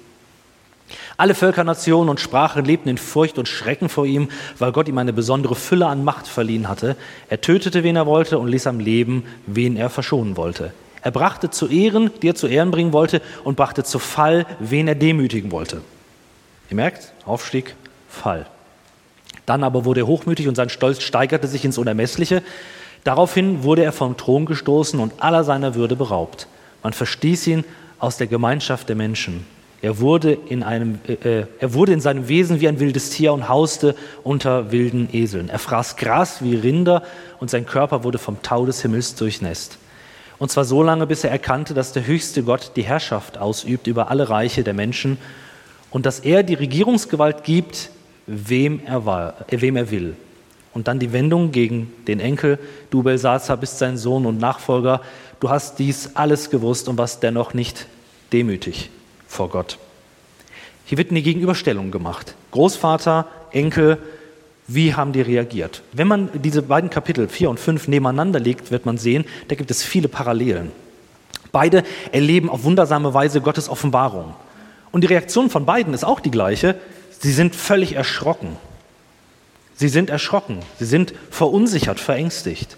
Alle 1.17 1.35
Völker, 1.35 1.65
Nationen 1.65 2.11
und 2.11 2.21
Sprachen 2.21 2.67
lebten 2.67 2.91
in 2.91 2.99
Furcht 2.99 3.39
und 3.39 3.49
Schrecken 3.49 3.89
vor 3.89 4.05
ihm, 4.05 4.29
weil 4.59 4.73
Gott 4.73 4.89
ihm 4.89 4.99
eine 4.99 5.15
besondere 5.15 5.55
Fülle 5.55 5.87
an 5.87 6.05
Macht 6.05 6.29
verliehen 6.29 6.69
hatte. 6.69 6.97
Er 7.31 7.41
tötete, 7.41 7.83
wen 7.83 7.97
er 7.97 8.05
wollte, 8.05 8.39
und 8.39 8.49
ließ 8.49 8.67
am 8.67 8.79
Leben, 8.79 9.25
wen 9.47 9.79
er 9.79 9.89
verschonen 9.89 10.37
wollte. 10.37 10.75
Er 11.05 11.11
brachte 11.11 11.51
zu 11.51 11.69
Ehren, 11.69 12.11
die 12.23 12.31
er 12.31 12.35
zu 12.35 12.47
Ehren 12.47 12.71
bringen 12.71 12.95
wollte, 12.95 13.21
und 13.45 13.57
brachte 13.57 13.85
zu 13.85 13.99
Fall, 13.99 14.47
wen 14.59 14.89
er 14.89 14.95
demütigen 14.95 15.53
wollte. 15.53 15.83
Ihr 16.71 16.77
merkt, 16.77 17.13
Aufstieg, 17.27 17.77
Fall. 18.09 18.47
Dann 19.45 19.65
aber 19.65 19.85
wurde 19.85 20.01
er 20.01 20.07
hochmütig 20.07 20.49
und 20.49 20.55
sein 20.55 20.71
Stolz 20.71 21.03
steigerte 21.03 21.47
sich 21.47 21.63
ins 21.67 21.77
Unermessliche. 21.77 22.43
Daraufhin 23.05 23.65
wurde 23.65 23.85
er 23.85 23.93
vom 23.93 24.17
Thron 24.17 24.47
gestoßen 24.47 24.99
und 24.99 25.23
aller 25.23 25.45
seiner 25.45 25.75
Würde 25.75 25.95
beraubt. 25.95 26.49
Man 26.83 26.95
verstieß 26.95 27.49
ihn 27.49 27.65
aus 27.99 28.17
der 28.17 28.27
Gemeinschaft 28.27 28.89
der 28.89 28.97
Menschen. 28.97 29.45
Er 29.83 30.01
wurde, 30.01 30.33
in 30.33 30.63
einem, 30.63 31.01
äh, 31.07 31.41
äh, 31.41 31.47
er 31.61 31.75
wurde 31.75 31.93
in 31.93 32.01
seinem 32.01 32.29
Wesen 32.29 32.63
wie 32.63 32.69
ein 32.69 32.81
wildes 32.81 33.11
Tier 33.11 33.35
und 33.35 33.51
hauste 33.51 33.95
unter 34.23 34.73
wilden 34.73 35.11
Eseln. 35.13 35.51
Er 35.51 35.59
fraß 35.59 35.97
Gras 35.97 36.43
wie 36.43 36.55
Rinder 36.57 37.03
und 37.41 37.51
sein 37.51 37.67
Körper 37.67 38.05
wurde 38.05 38.17
vom 38.17 38.41
Tau 38.41 38.65
des 38.65 38.81
Himmels 38.81 39.15
durchnässt. 39.17 39.77
Und 40.39 40.51
zwar 40.51 40.65
so 40.65 40.83
lange, 40.83 41.07
bis 41.07 41.25
er 41.25 41.31
erkannte, 41.31 41.75
dass 41.75 41.93
der 41.93 42.07
höchste 42.07 42.43
Gott 42.43 42.73
die 42.77 42.83
Herrschaft 42.83 43.39
ausübt 43.39 43.87
über 43.87 44.11
alle 44.11 44.29
Reiche 44.29 44.65
der 44.65 44.75
Menschen 44.75 45.19
und 45.91 46.07
dass 46.07 46.21
er 46.21 46.43
die 46.43 46.55
Regierungsgewalt 46.55 47.45
gibt, 47.45 47.91
wem 48.27 48.81
er, 48.85 49.07
war, 49.07 49.35
äh, 49.49 49.61
wem 49.61 49.77
er 49.77 49.91
will. 49.91 50.17
Und 50.73 50.89
dann 50.89 50.99
die 50.99 51.13
Wendung 51.13 51.53
gegen 51.53 51.93
den 52.09 52.19
Enkel, 52.19 52.59
du 52.91 53.05
Belsazar 53.05 53.57
bist 53.57 53.79
sein 53.79 53.97
Sohn 53.97 54.27
und 54.27 54.39
Nachfolger, 54.39 55.03
du 55.39 55.51
hast 55.51 55.79
dies 55.79 56.11
alles 56.15 56.51
gewusst 56.51 56.89
und 56.89 56.99
warst 56.99 57.23
dennoch 57.23 57.55
nicht 57.55 57.87
demütig 58.33 58.91
vor 59.29 59.51
Gott. 59.51 59.79
Hier 60.85 60.99
wird 60.99 61.11
eine 61.11 61.23
Gegenüberstellung 61.23 61.93
gemacht. 61.93 62.35
Großvater, 62.51 63.29
Enkel, 63.53 63.99
wie 64.67 64.95
haben 64.95 65.13
die 65.13 65.21
reagiert? 65.21 65.83
Wenn 65.93 66.09
man 66.09 66.31
diese 66.35 66.63
beiden 66.63 66.91
Kapitel 66.91 67.29
4 67.29 67.51
und 67.51 67.61
5 67.61 67.89
nebeneinander 67.89 68.41
legt, 68.41 68.71
wird 68.71 68.87
man 68.87 68.97
sehen, 68.97 69.25
da 69.49 69.55
gibt 69.55 69.71
es 69.71 69.83
viele 69.83 70.09
Parallelen. 70.09 70.73
Beide 71.53 71.85
erleben 72.13 72.49
auf 72.49 72.65
wundersame 72.65 73.13
Weise 73.13 73.41
Gottes 73.41 73.69
Offenbarung. 73.69 74.35
Und 74.91 75.03
die 75.03 75.09
Reaktion 75.09 75.51
von 75.51 75.67
beiden 75.67 75.93
ist 75.93 76.05
auch 76.05 76.21
die 76.21 76.31
gleiche. 76.31 76.77
Sie 77.19 77.33
sind 77.33 77.55
völlig 77.55 77.95
erschrocken. 77.95 78.57
Sie 79.75 79.89
sind 79.89 80.09
erschrocken. 80.09 80.61
Sie 80.79 80.87
sind 80.87 81.15
verunsichert, 81.31 82.01
verängstigt. 82.01 82.77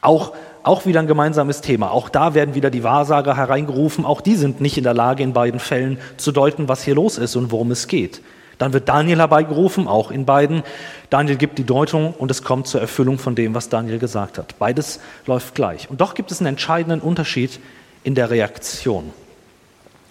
Auch 0.00 0.32
auch 0.64 0.86
wieder 0.86 1.00
ein 1.00 1.06
gemeinsames 1.06 1.60
Thema. 1.60 1.90
Auch 1.90 2.08
da 2.08 2.32
werden 2.32 2.54
wieder 2.54 2.70
die 2.70 2.82
Wahrsager 2.82 3.36
hereingerufen. 3.36 4.06
Auch 4.06 4.22
die 4.22 4.34
sind 4.34 4.62
nicht 4.62 4.78
in 4.78 4.84
der 4.84 4.94
Lage, 4.94 5.22
in 5.22 5.34
beiden 5.34 5.60
Fällen 5.60 5.98
zu 6.16 6.32
deuten, 6.32 6.68
was 6.68 6.82
hier 6.82 6.94
los 6.94 7.18
ist 7.18 7.36
und 7.36 7.52
worum 7.52 7.70
es 7.70 7.86
geht. 7.86 8.22
Dann 8.58 8.72
wird 8.72 8.88
Daniel 8.88 9.18
herbeigerufen, 9.18 9.88
auch 9.88 10.10
in 10.10 10.24
beiden. 10.24 10.62
Daniel 11.10 11.36
gibt 11.36 11.58
die 11.58 11.64
Deutung 11.64 12.14
und 12.14 12.30
es 12.30 12.42
kommt 12.42 12.66
zur 12.66 12.80
Erfüllung 12.80 13.18
von 13.18 13.34
dem, 13.34 13.54
was 13.54 13.68
Daniel 13.68 13.98
gesagt 13.98 14.38
hat. 14.38 14.58
Beides 14.58 15.00
läuft 15.26 15.54
gleich. 15.54 15.90
Und 15.90 16.00
doch 16.00 16.14
gibt 16.14 16.30
es 16.30 16.40
einen 16.40 16.48
entscheidenden 16.48 17.00
Unterschied 17.00 17.58
in 18.04 18.14
der 18.14 18.30
Reaktion. 18.30 19.12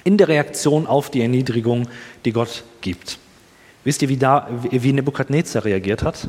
In 0.03 0.17
der 0.17 0.27
Reaktion 0.27 0.87
auf 0.87 1.09
die 1.09 1.21
Erniedrigung, 1.21 1.87
die 2.25 2.33
Gott 2.33 2.63
gibt. 2.81 3.19
Wisst 3.83 4.01
ihr, 4.01 4.09
wie, 4.09 4.17
da, 4.17 4.47
wie 4.69 4.93
Nebukadnezar 4.93 5.65
reagiert 5.65 6.03
hat? 6.03 6.27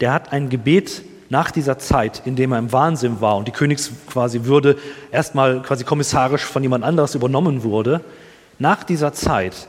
Der 0.00 0.12
hat 0.12 0.32
ein 0.32 0.48
Gebet 0.48 1.02
nach 1.30 1.50
dieser 1.50 1.78
Zeit, 1.78 2.22
in 2.24 2.36
dem 2.36 2.52
er 2.52 2.58
im 2.58 2.72
Wahnsinn 2.72 3.20
war 3.20 3.36
und 3.36 3.48
die 3.48 3.52
Königs 3.52 3.90
quasi 4.08 4.44
Würde 4.44 4.76
erstmal 5.10 5.62
quasi 5.62 5.84
kommissarisch 5.84 6.44
von 6.44 6.62
jemand 6.62 6.84
anderes 6.84 7.14
übernommen 7.14 7.62
wurde, 7.62 8.02
nach 8.58 8.84
dieser 8.84 9.12
Zeit 9.12 9.68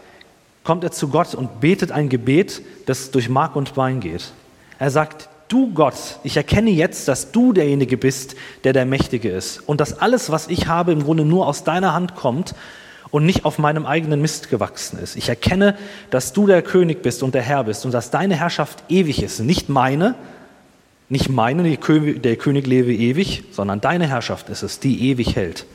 kommt 0.66 0.84
er 0.84 0.92
zu 0.92 1.08
Gott 1.08 1.34
und 1.34 1.62
betet 1.62 1.92
ein 1.92 2.10
Gebet, 2.10 2.62
das 2.88 3.12
durch 3.12 3.30
Mark 3.30 3.56
und 3.56 3.76
Bein 3.76 4.02
geht. 4.02 4.34
Er 4.80 4.92
sagt, 4.92 5.30
du 5.48 5.72
Gott, 5.74 6.20
ich 6.24 6.36
erkenne 6.36 6.72
jetzt, 6.72 7.08
dass 7.08 7.32
du 7.32 7.54
derjenige 7.54 7.98
bist, 7.98 8.36
der 8.66 8.74
der 8.74 8.86
Mächtige 8.86 9.30
ist 9.30 9.60
und 9.60 9.80
dass 9.80 10.00
alles, 10.00 10.32
was 10.32 10.48
ich 10.48 10.68
habe, 10.68 10.92
im 10.92 11.04
Grunde 11.04 11.24
nur 11.24 11.48
aus 11.48 11.64
deiner 11.64 11.94
Hand 11.94 12.16
kommt 12.16 12.56
und 13.12 13.26
nicht 13.26 13.46
auf 13.46 13.60
meinem 13.60 13.86
eigenen 13.86 14.22
Mist 14.22 14.50
gewachsen 14.50 15.00
ist. 15.00 15.16
Ich 15.16 15.30
erkenne, 15.30 15.78
dass 16.10 16.34
du 16.34 16.48
der 16.48 16.64
König 16.64 17.04
bist 17.04 17.22
und 17.24 17.36
der 17.36 17.44
Herr 17.44 17.64
bist 17.64 17.86
und 17.86 17.94
dass 17.94 18.10
deine 18.10 18.36
Herrschaft 18.36 18.84
ewig 18.90 19.22
ist, 19.22 19.40
nicht 19.40 19.70
meine, 19.70 20.16
nicht 21.08 21.30
meine, 21.30 21.64
der 21.64 22.36
König 22.36 22.66
lebe 22.68 22.92
ewig, 22.92 23.44
sondern 23.52 23.80
deine 23.80 24.08
Herrschaft 24.08 24.50
ist 24.50 24.64
es, 24.64 24.80
die 24.80 25.12
ewig 25.12 25.36
hält 25.36 25.66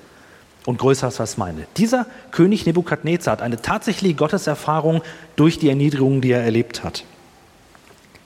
und 0.66 0.78
größer 0.78 1.08
ist 1.08 1.20
als 1.20 1.36
meine. 1.36 1.66
Dieser 1.76 2.06
König 2.30 2.66
Nebukadnezar 2.66 3.32
hat 3.32 3.42
eine 3.42 3.60
tatsächliche 3.60 4.14
Gotteserfahrung 4.14 5.02
durch 5.36 5.58
die 5.58 5.68
Erniedrigung, 5.68 6.20
die 6.20 6.32
er 6.32 6.42
erlebt 6.42 6.84
hat. 6.84 7.04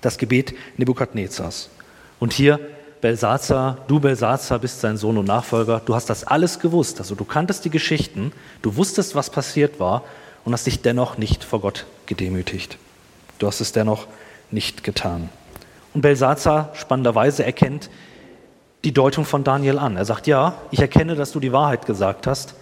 Das 0.01 0.18
Gebet 0.18 0.55
Nebukadnezars. 0.77 1.70
Und 2.18 2.33
hier 2.33 2.61
Belsazar, 3.01 3.79
du 3.87 4.01
Belsazar 4.01 4.59
bist 4.59 4.81
sein 4.81 4.97
Sohn 4.97 5.18
und 5.18 5.27
Nachfolger, 5.27 5.83
du 5.85 5.94
hast 5.94 6.09
das 6.09 6.25
alles 6.25 6.59
gewusst, 6.59 7.01
also 7.01 7.14
du 7.14 7.25
kanntest 7.25 7.64
die 7.66 7.70
Geschichten, 7.70 8.33
du 8.62 8.77
wusstest, 8.77 9.14
was 9.14 9.29
passiert 9.29 9.79
war 9.79 10.05
und 10.44 10.55
hast 10.55 10.66
dich 10.66 10.81
dennoch 10.81 11.18
nicht 11.18 11.44
vor 11.44 11.61
Gott 11.61 11.85
gedemütigt. 12.07 12.79
Du 13.38 13.47
hast 13.47 13.61
es 13.61 13.73
dennoch 13.73 14.07
nicht 14.51 14.85
getan. 14.85 15.29
Und 15.92 16.01
Belsazar 16.01 16.70
spannenderweise 16.75 17.44
erkennt 17.44 17.90
die 18.85 18.92
Deutung 18.92 19.25
von 19.25 19.44
Daniel 19.44 19.79
an. 19.79 19.97
Er 19.97 20.05
sagt, 20.05 20.27
ja, 20.27 20.55
ich 20.70 20.79
erkenne, 20.79 21.14
dass 21.14 21.33
du 21.33 21.40
die 21.40 21.53
Wahrheit 21.53 21.87
gesagt 21.87 22.27
hast, 22.27 22.55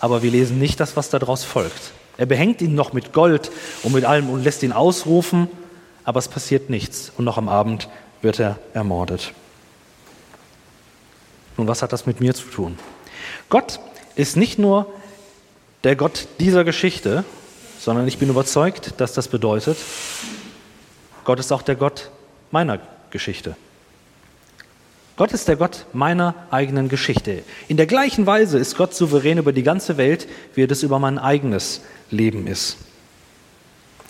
aber 0.00 0.22
wir 0.22 0.30
lesen 0.30 0.58
nicht 0.58 0.80
das, 0.80 0.96
was 0.96 1.10
daraus 1.10 1.44
folgt. 1.44 1.92
Er 2.16 2.26
behängt 2.26 2.60
ihn 2.60 2.74
noch 2.74 2.92
mit 2.92 3.12
Gold 3.12 3.50
und 3.82 3.92
mit 3.92 4.04
allem 4.04 4.28
und 4.28 4.42
lässt 4.42 4.62
ihn 4.62 4.72
ausrufen, 4.72 5.48
aber 6.04 6.18
es 6.18 6.28
passiert 6.28 6.68
nichts. 6.68 7.12
Und 7.16 7.24
noch 7.24 7.38
am 7.38 7.48
Abend 7.48 7.88
wird 8.20 8.40
er 8.40 8.58
ermordet. 8.74 9.32
Nun, 11.56 11.68
was 11.68 11.82
hat 11.82 11.92
das 11.92 12.06
mit 12.06 12.20
mir 12.20 12.34
zu 12.34 12.46
tun? 12.46 12.78
Gott 13.48 13.80
ist 14.16 14.36
nicht 14.36 14.58
nur 14.58 14.86
der 15.84 15.96
Gott 15.96 16.26
dieser 16.40 16.64
Geschichte, 16.64 17.24
sondern 17.78 18.06
ich 18.08 18.18
bin 18.18 18.28
überzeugt, 18.28 18.94
dass 18.98 19.14
das 19.14 19.28
bedeutet, 19.28 19.78
Gott 21.24 21.38
ist 21.38 21.52
auch 21.52 21.62
der 21.62 21.76
Gott 21.76 22.10
meiner 22.50 22.80
Geschichte. 23.10 23.56
Gott 25.20 25.32
ist 25.32 25.48
der 25.48 25.56
Gott 25.56 25.84
meiner 25.92 26.34
eigenen 26.50 26.88
Geschichte. 26.88 27.42
In 27.68 27.76
der 27.76 27.84
gleichen 27.84 28.24
Weise 28.24 28.58
ist 28.58 28.78
Gott 28.78 28.94
souverän 28.94 29.36
über 29.36 29.52
die 29.52 29.62
ganze 29.62 29.98
Welt, 29.98 30.26
wie 30.54 30.62
er 30.62 30.66
das 30.66 30.82
über 30.82 30.98
mein 30.98 31.18
eigenes 31.18 31.82
Leben 32.10 32.46
ist. 32.46 32.78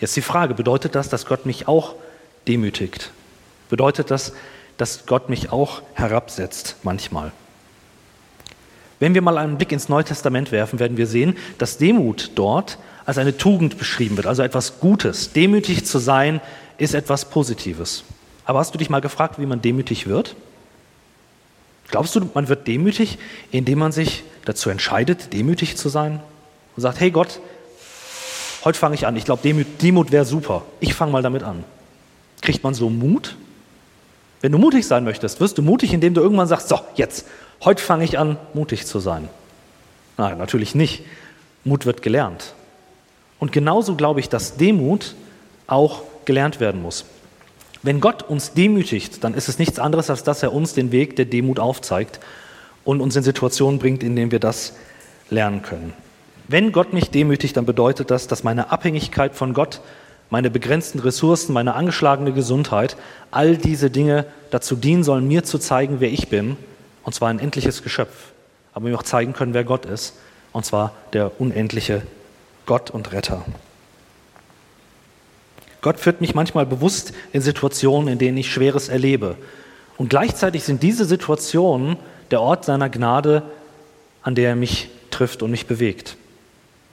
Jetzt 0.00 0.14
die 0.14 0.22
Frage, 0.22 0.54
bedeutet 0.54 0.94
das, 0.94 1.08
dass 1.08 1.26
Gott 1.26 1.46
mich 1.46 1.66
auch 1.66 1.96
demütigt? 2.46 3.10
Bedeutet 3.70 4.12
das, 4.12 4.34
dass 4.76 5.04
Gott 5.06 5.28
mich 5.28 5.50
auch 5.50 5.82
herabsetzt 5.94 6.76
manchmal? 6.84 7.32
Wenn 9.00 9.12
wir 9.14 9.22
mal 9.22 9.36
einen 9.36 9.58
Blick 9.58 9.72
ins 9.72 9.88
Neue 9.88 10.04
Testament 10.04 10.52
werfen, 10.52 10.78
werden 10.78 10.96
wir 10.96 11.08
sehen, 11.08 11.36
dass 11.58 11.76
Demut 11.76 12.30
dort 12.36 12.78
als 13.04 13.18
eine 13.18 13.36
Tugend 13.36 13.78
beschrieben 13.78 14.16
wird, 14.16 14.28
also 14.28 14.44
etwas 14.44 14.78
Gutes. 14.78 15.32
Demütig 15.32 15.84
zu 15.84 15.98
sein 15.98 16.40
ist 16.78 16.94
etwas 16.94 17.24
Positives. 17.24 18.04
Aber 18.44 18.60
hast 18.60 18.72
du 18.72 18.78
dich 18.78 18.90
mal 18.90 19.00
gefragt, 19.00 19.40
wie 19.40 19.46
man 19.46 19.60
demütig 19.60 20.06
wird? 20.06 20.36
Glaubst 21.90 22.14
du, 22.14 22.28
man 22.34 22.48
wird 22.48 22.66
demütig, 22.66 23.18
indem 23.50 23.80
man 23.80 23.92
sich 23.92 24.22
dazu 24.44 24.70
entscheidet, 24.70 25.32
demütig 25.32 25.76
zu 25.76 25.88
sein? 25.88 26.20
Und 26.76 26.82
sagt, 26.82 27.00
hey 27.00 27.10
Gott, 27.10 27.40
heute 28.64 28.78
fange 28.78 28.94
ich 28.94 29.06
an. 29.06 29.16
Ich 29.16 29.24
glaube, 29.24 29.42
Demut, 29.42 29.66
Demut 29.82 30.12
wäre 30.12 30.24
super. 30.24 30.62
Ich 30.78 30.94
fange 30.94 31.12
mal 31.12 31.22
damit 31.22 31.42
an. 31.42 31.64
Kriegt 32.42 32.62
man 32.62 32.74
so 32.74 32.88
Mut? 32.88 33.36
Wenn 34.40 34.52
du 34.52 34.58
mutig 34.58 34.86
sein 34.86 35.04
möchtest, 35.04 35.40
wirst 35.40 35.58
du 35.58 35.62
mutig, 35.62 35.92
indem 35.92 36.14
du 36.14 36.20
irgendwann 36.20 36.48
sagst, 36.48 36.68
so, 36.68 36.80
jetzt, 36.94 37.26
heute 37.62 37.82
fange 37.82 38.04
ich 38.04 38.18
an, 38.18 38.38
mutig 38.54 38.86
zu 38.86 39.00
sein. 39.00 39.28
Nein, 40.16 40.38
natürlich 40.38 40.74
nicht. 40.74 41.04
Mut 41.64 41.84
wird 41.86 42.02
gelernt. 42.02 42.54
Und 43.38 43.52
genauso 43.52 43.96
glaube 43.96 44.20
ich, 44.20 44.28
dass 44.28 44.56
Demut 44.56 45.14
auch 45.66 46.02
gelernt 46.24 46.60
werden 46.60 46.80
muss. 46.80 47.04
Wenn 47.82 48.00
Gott 48.00 48.22
uns 48.22 48.52
demütigt, 48.52 49.24
dann 49.24 49.34
ist 49.34 49.48
es 49.48 49.58
nichts 49.58 49.78
anderes, 49.78 50.10
als 50.10 50.22
dass 50.22 50.42
er 50.42 50.52
uns 50.52 50.74
den 50.74 50.92
Weg 50.92 51.16
der 51.16 51.24
Demut 51.24 51.58
aufzeigt 51.58 52.20
und 52.84 53.00
uns 53.00 53.16
in 53.16 53.22
Situationen 53.22 53.78
bringt, 53.78 54.02
in 54.02 54.16
denen 54.16 54.30
wir 54.30 54.40
das 54.40 54.74
lernen 55.30 55.62
können. 55.62 55.94
Wenn 56.48 56.72
Gott 56.72 56.92
mich 56.92 57.10
demütigt, 57.10 57.56
dann 57.56 57.64
bedeutet 57.64 58.10
das, 58.10 58.26
dass 58.26 58.44
meine 58.44 58.70
Abhängigkeit 58.70 59.34
von 59.34 59.54
Gott, 59.54 59.80
meine 60.28 60.50
begrenzten 60.50 60.98
Ressourcen, 60.98 61.52
meine 61.52 61.74
angeschlagene 61.74 62.32
Gesundheit, 62.32 62.96
all 63.30 63.56
diese 63.56 63.90
Dinge 63.90 64.26
dazu 64.50 64.76
dienen 64.76 65.04
sollen, 65.04 65.26
mir 65.26 65.44
zu 65.44 65.58
zeigen, 65.58 66.00
wer 66.00 66.10
ich 66.10 66.28
bin, 66.28 66.56
und 67.04 67.14
zwar 67.14 67.28
ein 67.28 67.38
endliches 67.38 67.82
Geschöpf, 67.82 68.32
aber 68.74 68.88
mir 68.88 68.96
auch 68.96 69.02
zeigen 69.02 69.32
können, 69.32 69.54
wer 69.54 69.64
Gott 69.64 69.86
ist, 69.86 70.14
und 70.52 70.66
zwar 70.66 70.92
der 71.12 71.40
unendliche 71.40 72.02
Gott 72.66 72.90
und 72.90 73.12
Retter. 73.12 73.44
Gott 75.80 75.98
führt 75.98 76.20
mich 76.20 76.34
manchmal 76.34 76.66
bewusst 76.66 77.12
in 77.32 77.40
Situationen, 77.40 78.08
in 78.08 78.18
denen 78.18 78.36
ich 78.36 78.52
Schweres 78.52 78.88
erlebe. 78.88 79.36
Und 79.96 80.10
gleichzeitig 80.10 80.64
sind 80.64 80.82
diese 80.82 81.04
Situationen 81.04 81.96
der 82.30 82.40
Ort 82.40 82.64
seiner 82.64 82.88
Gnade, 82.88 83.42
an 84.22 84.34
der 84.34 84.50
er 84.50 84.56
mich 84.56 84.88
trifft 85.10 85.42
und 85.42 85.50
mich 85.50 85.66
bewegt. 85.66 86.16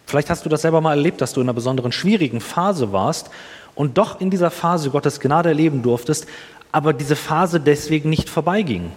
Vielleicht 0.05 0.29
hast 0.29 0.45
du 0.45 0.49
das 0.49 0.61
selber 0.61 0.79
mal 0.79 0.95
erlebt, 0.95 1.19
dass 1.19 1.33
du 1.33 1.41
in 1.41 1.47
einer 1.47 1.53
besonderen 1.53 1.91
schwierigen 1.91 2.39
Phase 2.39 2.93
warst 2.93 3.29
und 3.75 3.97
doch 3.97 4.21
in 4.21 4.29
dieser 4.29 4.51
Phase 4.51 4.89
Gottes 4.89 5.19
Gnade 5.19 5.49
erleben 5.49 5.83
durftest, 5.83 6.27
aber 6.71 6.93
diese 6.93 7.15
Phase 7.15 7.59
deswegen 7.59 8.09
nicht 8.09 8.29
vorbeiging. 8.29 8.91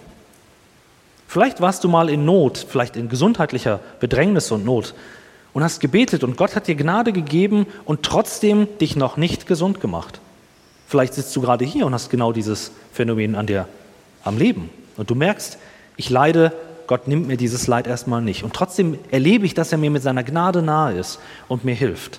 Vielleicht 1.27 1.61
warst 1.61 1.85
du 1.85 1.89
mal 1.89 2.09
in 2.09 2.25
Not, 2.25 2.65
vielleicht 2.69 2.97
in 2.97 3.09
gesundheitlicher 3.09 3.81
Bedrängnis 4.01 4.51
und 4.51 4.65
Not 4.65 4.95
und 5.53 5.65
hast 5.65 5.81
gebetet 5.81 6.25
und 6.25 6.37
Gott 6.37 6.57
hat 6.57 6.67
dir 6.67 6.75
Gnade 6.75 7.13
gegeben 7.13 7.67
und 7.85 8.03
trotzdem 8.03 8.69
dich 8.79 8.97
noch 8.97 9.17
nicht 9.17 9.47
gesund 9.47 9.81
gemacht. 9.81 10.21
Vielleicht 10.87 11.15
sitzt 11.15 11.35
du 11.37 11.41
gerade 11.41 11.65
hier 11.65 11.87
und 11.87 11.95
hast 11.95 12.11
genau 12.11 12.33
dieses 12.33 12.73
Phänomen 12.93 13.35
an 13.35 13.47
dir 13.47 13.69
am 14.25 14.39
Leben 14.39 14.71
und 14.97 15.11
du 15.11 15.15
merkst, 15.15 15.59
ich 15.97 16.11
leide, 16.11 16.53
Gott 16.87 17.07
nimmt 17.07 17.29
mir 17.29 17.37
dieses 17.37 17.69
Leid 17.69 17.87
erstmal 17.87 18.21
nicht. 18.21 18.43
Und 18.43 18.53
trotzdem 18.53 18.99
erlebe 19.13 19.47
ich, 19.47 19.55
dass 19.55 19.71
er 19.71 19.79
mir 19.79 19.91
mit 19.91 20.03
seiner 20.03 20.25
Gnade 20.25 20.61
nahe 20.61 20.99
ist 20.99 21.21
und 21.47 21.65
mir 21.65 21.75
hilft. 21.75 22.19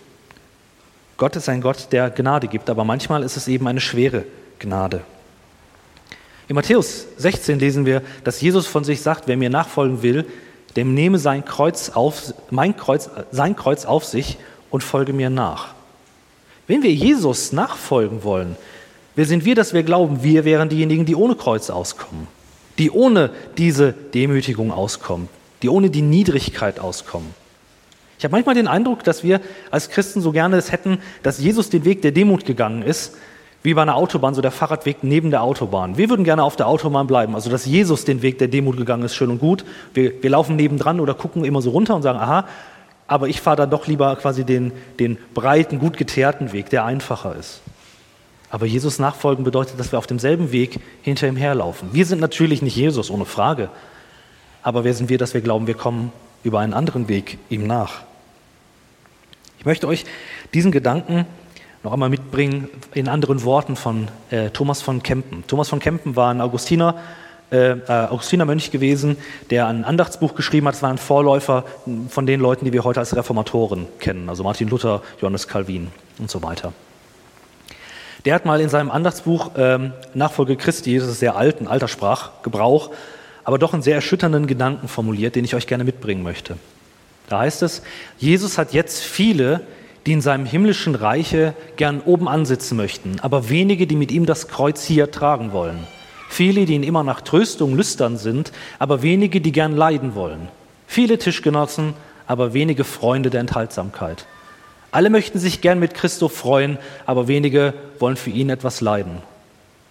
Gott 1.17 1.35
ist 1.35 1.49
ein 1.49 1.61
Gott, 1.61 1.89
der 1.91 2.09
Gnade 2.09 2.47
gibt, 2.47 2.69
aber 2.69 2.85
manchmal 2.85 3.23
ist 3.23 3.35
es 3.35 3.47
eben 3.47 3.67
eine 3.67 3.81
schwere 3.81 4.23
Gnade. 4.59 5.01
In 6.47 6.55
Matthäus 6.55 7.05
16 7.17 7.59
lesen 7.59 7.85
wir, 7.85 8.01
dass 8.23 8.41
Jesus 8.41 8.67
von 8.67 8.83
sich 8.83 9.01
sagt, 9.01 9.27
wer 9.27 9.37
mir 9.37 9.49
nachfolgen 9.49 10.01
will, 10.03 10.25
dem 10.75 10.93
nehme 10.93 11.19
sein 11.19 11.45
Kreuz 11.45 11.89
auf, 11.89 12.33
mein 12.49 12.77
Kreuz, 12.77 13.09
sein 13.31 13.55
Kreuz 13.55 13.85
auf 13.85 14.05
sich 14.05 14.37
und 14.69 14.83
folge 14.83 15.13
mir 15.13 15.29
nach. 15.29 15.73
Wenn 16.67 16.83
wir 16.83 16.93
Jesus 16.93 17.51
nachfolgen 17.51 18.23
wollen, 18.23 18.55
wer 19.15 19.25
sind 19.25 19.45
wir, 19.45 19.55
dass 19.55 19.73
wir 19.73 19.83
glauben, 19.83 20.23
wir 20.23 20.45
wären 20.45 20.69
diejenigen, 20.69 21.05
die 21.05 21.15
ohne 21.15 21.35
Kreuz 21.35 21.69
auskommen, 21.69 22.27
die 22.77 22.91
ohne 22.91 23.31
diese 23.57 23.93
Demütigung 23.93 24.71
auskommen, 24.71 25.27
die 25.61 25.69
ohne 25.69 25.89
die 25.89 26.01
Niedrigkeit 26.01 26.79
auskommen. 26.79 27.33
Ich 28.17 28.23
habe 28.23 28.33
manchmal 28.33 28.55
den 28.55 28.67
Eindruck, 28.67 29.03
dass 29.03 29.23
wir 29.23 29.41
als 29.71 29.89
Christen 29.89 30.21
so 30.21 30.31
gerne 30.31 30.55
es 30.55 30.71
hätten, 30.71 30.99
dass 31.23 31.39
Jesus 31.39 31.69
den 31.69 31.85
Weg 31.85 32.03
der 32.03 32.11
Demut 32.11 32.45
gegangen 32.45 32.83
ist, 32.83 33.15
wie 33.63 33.73
bei 33.73 33.81
einer 33.81 33.95
Autobahn, 33.95 34.33
so 34.33 34.41
der 34.41 34.51
Fahrradweg 34.51 35.03
neben 35.03 35.29
der 35.29 35.43
Autobahn. 35.43 35.97
Wir 35.97 36.09
würden 36.09 36.25
gerne 36.25 36.43
auf 36.43 36.55
der 36.55 36.67
Autobahn 36.67 37.07
bleiben, 37.07 37.35
also 37.35 37.49
dass 37.49 37.65
Jesus 37.65 38.05
den 38.05 38.21
Weg 38.21 38.39
der 38.39 38.47
Demut 38.47 38.77
gegangen 38.77 39.03
ist, 39.03 39.15
schön 39.15 39.29
und 39.29 39.39
gut. 39.39 39.63
Wir, 39.93 40.21
wir 40.21 40.29
laufen 40.29 40.55
nebendran 40.55 40.99
oder 40.99 41.13
gucken 41.13 41.45
immer 41.45 41.61
so 41.61 41.69
runter 41.69 41.95
und 41.95 42.01
sagen, 42.01 42.19
aha, 42.19 42.47
aber 43.07 43.27
ich 43.27 43.41
fahre 43.41 43.57
dann 43.57 43.69
doch 43.69 43.87
lieber 43.87 44.15
quasi 44.15 44.45
den, 44.45 44.71
den 44.99 45.17
breiten, 45.33 45.79
gut 45.79 45.97
geteerten 45.97 46.53
Weg, 46.53 46.69
der 46.69 46.85
einfacher 46.85 47.35
ist. 47.35 47.61
Aber 48.49 48.65
Jesus 48.65 48.99
nachfolgen 48.99 49.43
bedeutet, 49.43 49.79
dass 49.79 49.91
wir 49.91 49.99
auf 49.99 50.07
demselben 50.07 50.51
Weg 50.51 50.79
hinter 51.01 51.27
ihm 51.27 51.37
herlaufen. 51.37 51.89
Wir 51.93 52.05
sind 52.05 52.19
natürlich 52.19 52.61
nicht 52.61 52.75
Jesus, 52.75 53.09
ohne 53.09 53.25
Frage. 53.25 53.69
Aber 54.63 54.83
wer 54.83 54.93
sind 54.93 55.09
wir, 55.09 55.17
dass 55.17 55.33
wir 55.33 55.41
glauben, 55.41 55.67
wir 55.67 55.73
kommen 55.73 56.11
über 56.43 56.59
einen 56.59 56.73
anderen 56.73 57.07
Weg 57.07 57.37
ihm 57.49 57.65
nach? 57.65 58.01
Ich 59.57 59.65
möchte 59.65 59.87
euch 59.87 60.05
diesen 60.53 60.71
Gedanken 60.71 61.25
noch 61.83 61.93
einmal 61.93 62.09
mitbringen 62.09 62.69
in 62.93 63.07
anderen 63.07 63.43
Worten 63.43 63.75
von 63.75 64.07
äh, 64.29 64.49
Thomas 64.49 64.81
von 64.81 65.01
Kempen. 65.01 65.43
Thomas 65.47 65.69
von 65.69 65.79
Kempen 65.79 66.15
war 66.15 66.31
ein 66.31 66.41
Augustiner, 66.41 66.95
äh, 67.51 67.71
äh, 67.71 68.07
Augustinermönch 68.07 68.71
gewesen, 68.71 69.17
der 69.49 69.67
ein 69.67 69.83
Andachtsbuch 69.83 70.35
geschrieben 70.35 70.67
hat. 70.67 70.75
Es 70.75 70.83
war 70.83 70.89
ein 70.89 70.97
Vorläufer 70.97 71.65
von 72.09 72.25
den 72.25 72.39
Leuten, 72.39 72.65
die 72.65 72.73
wir 72.73 72.83
heute 72.83 72.99
als 72.99 73.15
Reformatoren 73.15 73.87
kennen, 73.99 74.29
also 74.29 74.43
Martin 74.43 74.69
Luther, 74.69 75.01
Johannes 75.19 75.47
Calvin 75.47 75.87
und 76.19 76.29
so 76.29 76.43
weiter. 76.43 76.73
Der 78.25 78.35
hat 78.35 78.45
mal 78.45 78.61
in 78.61 78.69
seinem 78.69 78.91
Andachtsbuch 78.91 79.51
ähm, 79.57 79.93
Nachfolge 80.13 80.55
Christi, 80.55 80.97
das 80.97 81.07
ist 81.07 81.19
sehr 81.19 81.35
alt, 81.35 81.59
ein 81.59 81.67
alter 81.67 81.87
Sprachgebrauch, 81.87 82.91
aber 83.43 83.57
doch 83.57 83.73
einen 83.73 83.81
sehr 83.81 83.95
erschütternden 83.95 84.45
Gedanken 84.45 84.87
formuliert, 84.87 85.35
den 85.35 85.43
ich 85.43 85.55
euch 85.55 85.65
gerne 85.65 85.83
mitbringen 85.83 86.21
möchte. 86.21 86.57
Da 87.29 87.39
heißt 87.39 87.63
es, 87.63 87.81
Jesus 88.19 88.59
hat 88.59 88.73
jetzt 88.73 89.01
viele, 89.01 89.61
die 90.05 90.13
in 90.13 90.21
seinem 90.21 90.45
himmlischen 90.45 90.95
Reiche 90.95 91.53
gern 91.75 92.01
oben 92.01 92.27
ansitzen 92.27 92.77
möchten, 92.77 93.19
aber 93.21 93.49
wenige, 93.49 93.87
die 93.87 93.95
mit 93.95 94.11
ihm 94.11 94.25
das 94.25 94.47
Kreuz 94.47 94.83
hier 94.83 95.11
tragen 95.11 95.51
wollen. 95.51 95.79
Viele, 96.29 96.65
die 96.65 96.75
ihn 96.75 96.83
immer 96.83 97.03
nach 97.03 97.21
Tröstung 97.21 97.75
lüstern 97.75 98.17
sind, 98.17 98.51
aber 98.79 99.01
wenige, 99.01 99.41
die 99.41 99.51
gern 99.51 99.75
leiden 99.75 100.15
wollen. 100.15 100.47
Viele 100.87 101.17
Tischgenossen, 101.17 101.93
aber 102.25 102.53
wenige 102.53 102.83
Freunde 102.83 103.29
der 103.29 103.41
Enthaltsamkeit. 103.41 104.25
Alle 104.91 105.09
möchten 105.09 105.39
sich 105.39 105.61
gern 105.61 105.79
mit 105.79 105.93
Christo 105.93 106.29
freuen, 106.29 106.77
aber 107.05 107.27
wenige 107.27 107.73
wollen 107.99 108.17
für 108.17 108.29
ihn 108.29 108.49
etwas 108.49 108.81
leiden. 108.81 109.17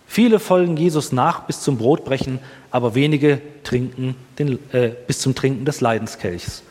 Viele 0.07 0.41
folgen 0.41 0.77
Jesus 0.77 1.13
nach 1.13 1.45
bis 1.45 1.61
zum 1.61 1.79
Brotbrechen, 1.79 2.41
aber 2.71 2.95
wenige 2.95 3.41
trinken 3.63 4.17
den, 4.39 4.59
äh, 4.73 4.91
bis 5.07 5.21
zum 5.21 5.35
Trinken 5.35 5.65
des 5.65 5.81
Leidenskelchs. 5.81 6.63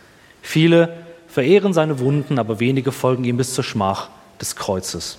Viele 0.42 0.94
verehren 1.30 1.74
seine 1.74 2.00
Wunden, 2.00 2.40
aber 2.40 2.60
wenige 2.60 2.92
folgen 2.92 3.24
ihm 3.24 3.38
bis 3.38 3.54
zur 3.54 3.64
Schmach 3.64 4.10
des 4.42 4.56
Kreuzes. 4.56 5.18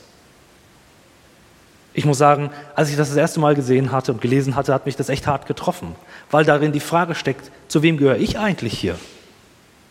Ich 1.93 2.05
muss 2.05 2.19
sagen, 2.19 2.51
als 2.77 2.91
ich 2.91 2.97
das 2.97 3.09
das 3.09 3.17
erste 3.17 3.41
Mal 3.41 3.55
gesehen 3.55 3.91
hatte 3.91 4.13
und 4.13 4.21
gelesen 4.21 4.55
hatte, 4.55 4.73
hat 4.73 4.87
mich 4.87 4.97
das 4.97 5.09
echt 5.09 5.27
hart 5.27 5.47
getroffen, 5.47 5.95
weil 6.31 6.45
darin 6.45 6.73
die 6.73 6.81
Frage 6.81 7.15
steckt, 7.15 7.51
zu 7.69 7.83
wem 7.83 7.97
gehöre 7.97 8.17
ich 8.17 8.39
eigentlich 8.39 8.79
hier? 8.79 8.97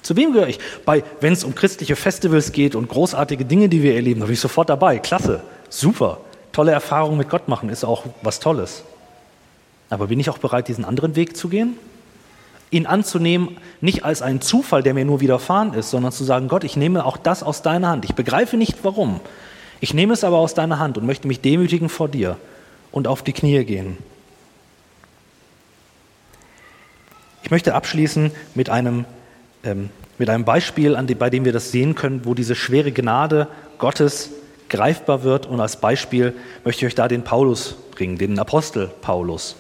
Zu 0.02 0.16
wem 0.16 0.32
gehöre 0.32 0.48
ich? 0.48 0.60
wenn 1.20 1.34
es 1.34 1.44
um 1.44 1.56
christliche 1.56 1.98
Festivals 1.98 2.54
geht 2.54 2.76
und 2.76 2.88
großartige 2.88 3.44
Dinge, 3.44 3.68
die 3.68 3.84
wir 3.84 3.96
erleben, 3.96 4.22
da 4.22 4.28
bin 4.28 4.34
ich 4.34 4.40
sofort 4.40 4.70
dabei. 4.70 5.00
Klasse, 5.00 5.42
super, 5.70 6.20
tolle 6.54 6.72
Erfahrungen 6.72 7.18
mit 7.18 7.30
Gott 7.30 7.50
machen 7.50 7.70
ist 7.70 7.84
auch 7.84 8.06
was 8.22 8.40
Tolles. 8.40 8.84
Aber 9.90 10.08
bin 10.08 10.20
ich 10.20 10.30
auch 10.30 10.38
bereit, 10.38 10.68
diesen 10.68 10.86
anderen 10.86 11.16
Weg 11.16 11.36
zu 11.36 11.50
gehen? 11.50 11.76
ihn 12.72 12.86
anzunehmen, 12.86 13.58
nicht 13.82 14.06
als 14.06 14.22
einen 14.22 14.42
Zufall, 14.42 14.84
der 14.84 14.94
mir 14.94 15.06
nur 15.06 15.22
widerfahren 15.22 15.74
ist, 15.74 15.90
sondern 15.90 16.12
zu 16.12 16.24
sagen, 16.24 16.48
Gott, 16.48 16.64
ich 16.64 16.78
nehme 16.78 17.06
auch 17.06 17.18
das 17.18 17.44
aus 17.44 17.62
deiner 17.62 17.90
Hand. 17.90 18.06
Ich 18.06 18.16
begreife 18.16 18.58
nicht 18.58 18.78
warum. 18.84 19.20
Ich 19.80 19.94
nehme 19.94 20.14
es 20.14 20.24
aber 20.24 20.38
aus 20.38 20.54
deiner 20.54 20.80
Hand 20.80 20.98
und 20.98 21.06
möchte 21.06 21.28
mich 21.28 21.42
demütigen 21.42 21.90
vor 21.90 22.10
dir 22.10 22.38
und 22.92 23.08
auf 23.08 23.24
die 23.24 23.34
Knie 23.34 23.64
gehen. 23.64 23.98
Ich 27.44 27.52
möchte 27.52 27.74
abschließen 27.74 28.32
mit 28.54 28.70
einem, 28.70 29.06
ähm, 29.64 29.90
mit 30.18 30.30
einem 30.30 30.46
Beispiel, 30.46 30.96
dem, 31.08 31.18
bei 31.18 31.30
dem 31.30 31.46
wir 31.46 31.54
das 31.54 31.72
sehen 31.72 31.96
können, 31.96 32.26
wo 32.26 32.34
diese 32.34 32.54
schwere 32.54 32.92
Gnade 32.92 33.48
Gottes 33.80 34.32
greifbar 34.68 35.24
wird. 35.24 35.48
Und 35.48 35.60
als 35.60 35.78
Beispiel 35.78 36.36
möchte 36.64 36.86
ich 36.86 36.92
euch 36.92 36.96
da 36.96 37.08
den 37.08 37.24
Paulus 37.24 37.76
bringen, 37.92 38.18
den 38.18 38.38
Apostel 38.38 38.92
Paulus. 39.02 39.56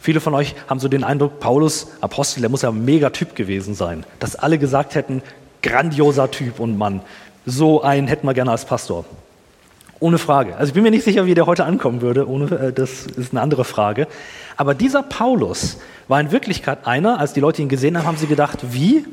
Viele 0.00 0.20
von 0.20 0.34
euch 0.34 0.54
haben 0.68 0.80
so 0.80 0.88
den 0.88 1.04
Eindruck, 1.04 1.40
Paulus, 1.40 1.88
Apostel, 2.00 2.40
der 2.40 2.50
muss 2.50 2.62
ja 2.62 2.70
ein 2.70 2.84
Megatyp 2.84 3.34
gewesen 3.34 3.74
sein, 3.74 4.04
dass 4.18 4.36
alle 4.36 4.58
gesagt 4.58 4.94
hätten, 4.94 5.22
grandioser 5.62 6.30
Typ 6.30 6.60
und 6.60 6.76
Mann, 6.76 7.00
so 7.46 7.82
einen 7.82 8.08
hätten 8.08 8.26
wir 8.26 8.34
gerne 8.34 8.50
als 8.50 8.64
Pastor. 8.64 9.04
Ohne 10.00 10.18
Frage. 10.18 10.56
Also 10.56 10.70
ich 10.70 10.74
bin 10.74 10.82
mir 10.82 10.90
nicht 10.90 11.04
sicher, 11.04 11.26
wie 11.26 11.34
der 11.34 11.46
heute 11.46 11.64
ankommen 11.64 12.00
würde, 12.00 12.28
ohne, 12.28 12.46
äh, 12.56 12.72
das 12.72 13.06
ist 13.06 13.32
eine 13.32 13.40
andere 13.40 13.64
Frage. 13.64 14.08
Aber 14.56 14.74
dieser 14.74 15.04
Paulus 15.04 15.78
war 16.08 16.20
in 16.20 16.32
Wirklichkeit 16.32 16.86
einer, 16.86 17.20
als 17.20 17.32
die 17.32 17.40
Leute 17.40 17.62
ihn 17.62 17.68
gesehen 17.68 17.96
haben, 17.96 18.06
haben 18.06 18.16
sie 18.16 18.26
gedacht, 18.26 18.58
wie? 18.72 19.04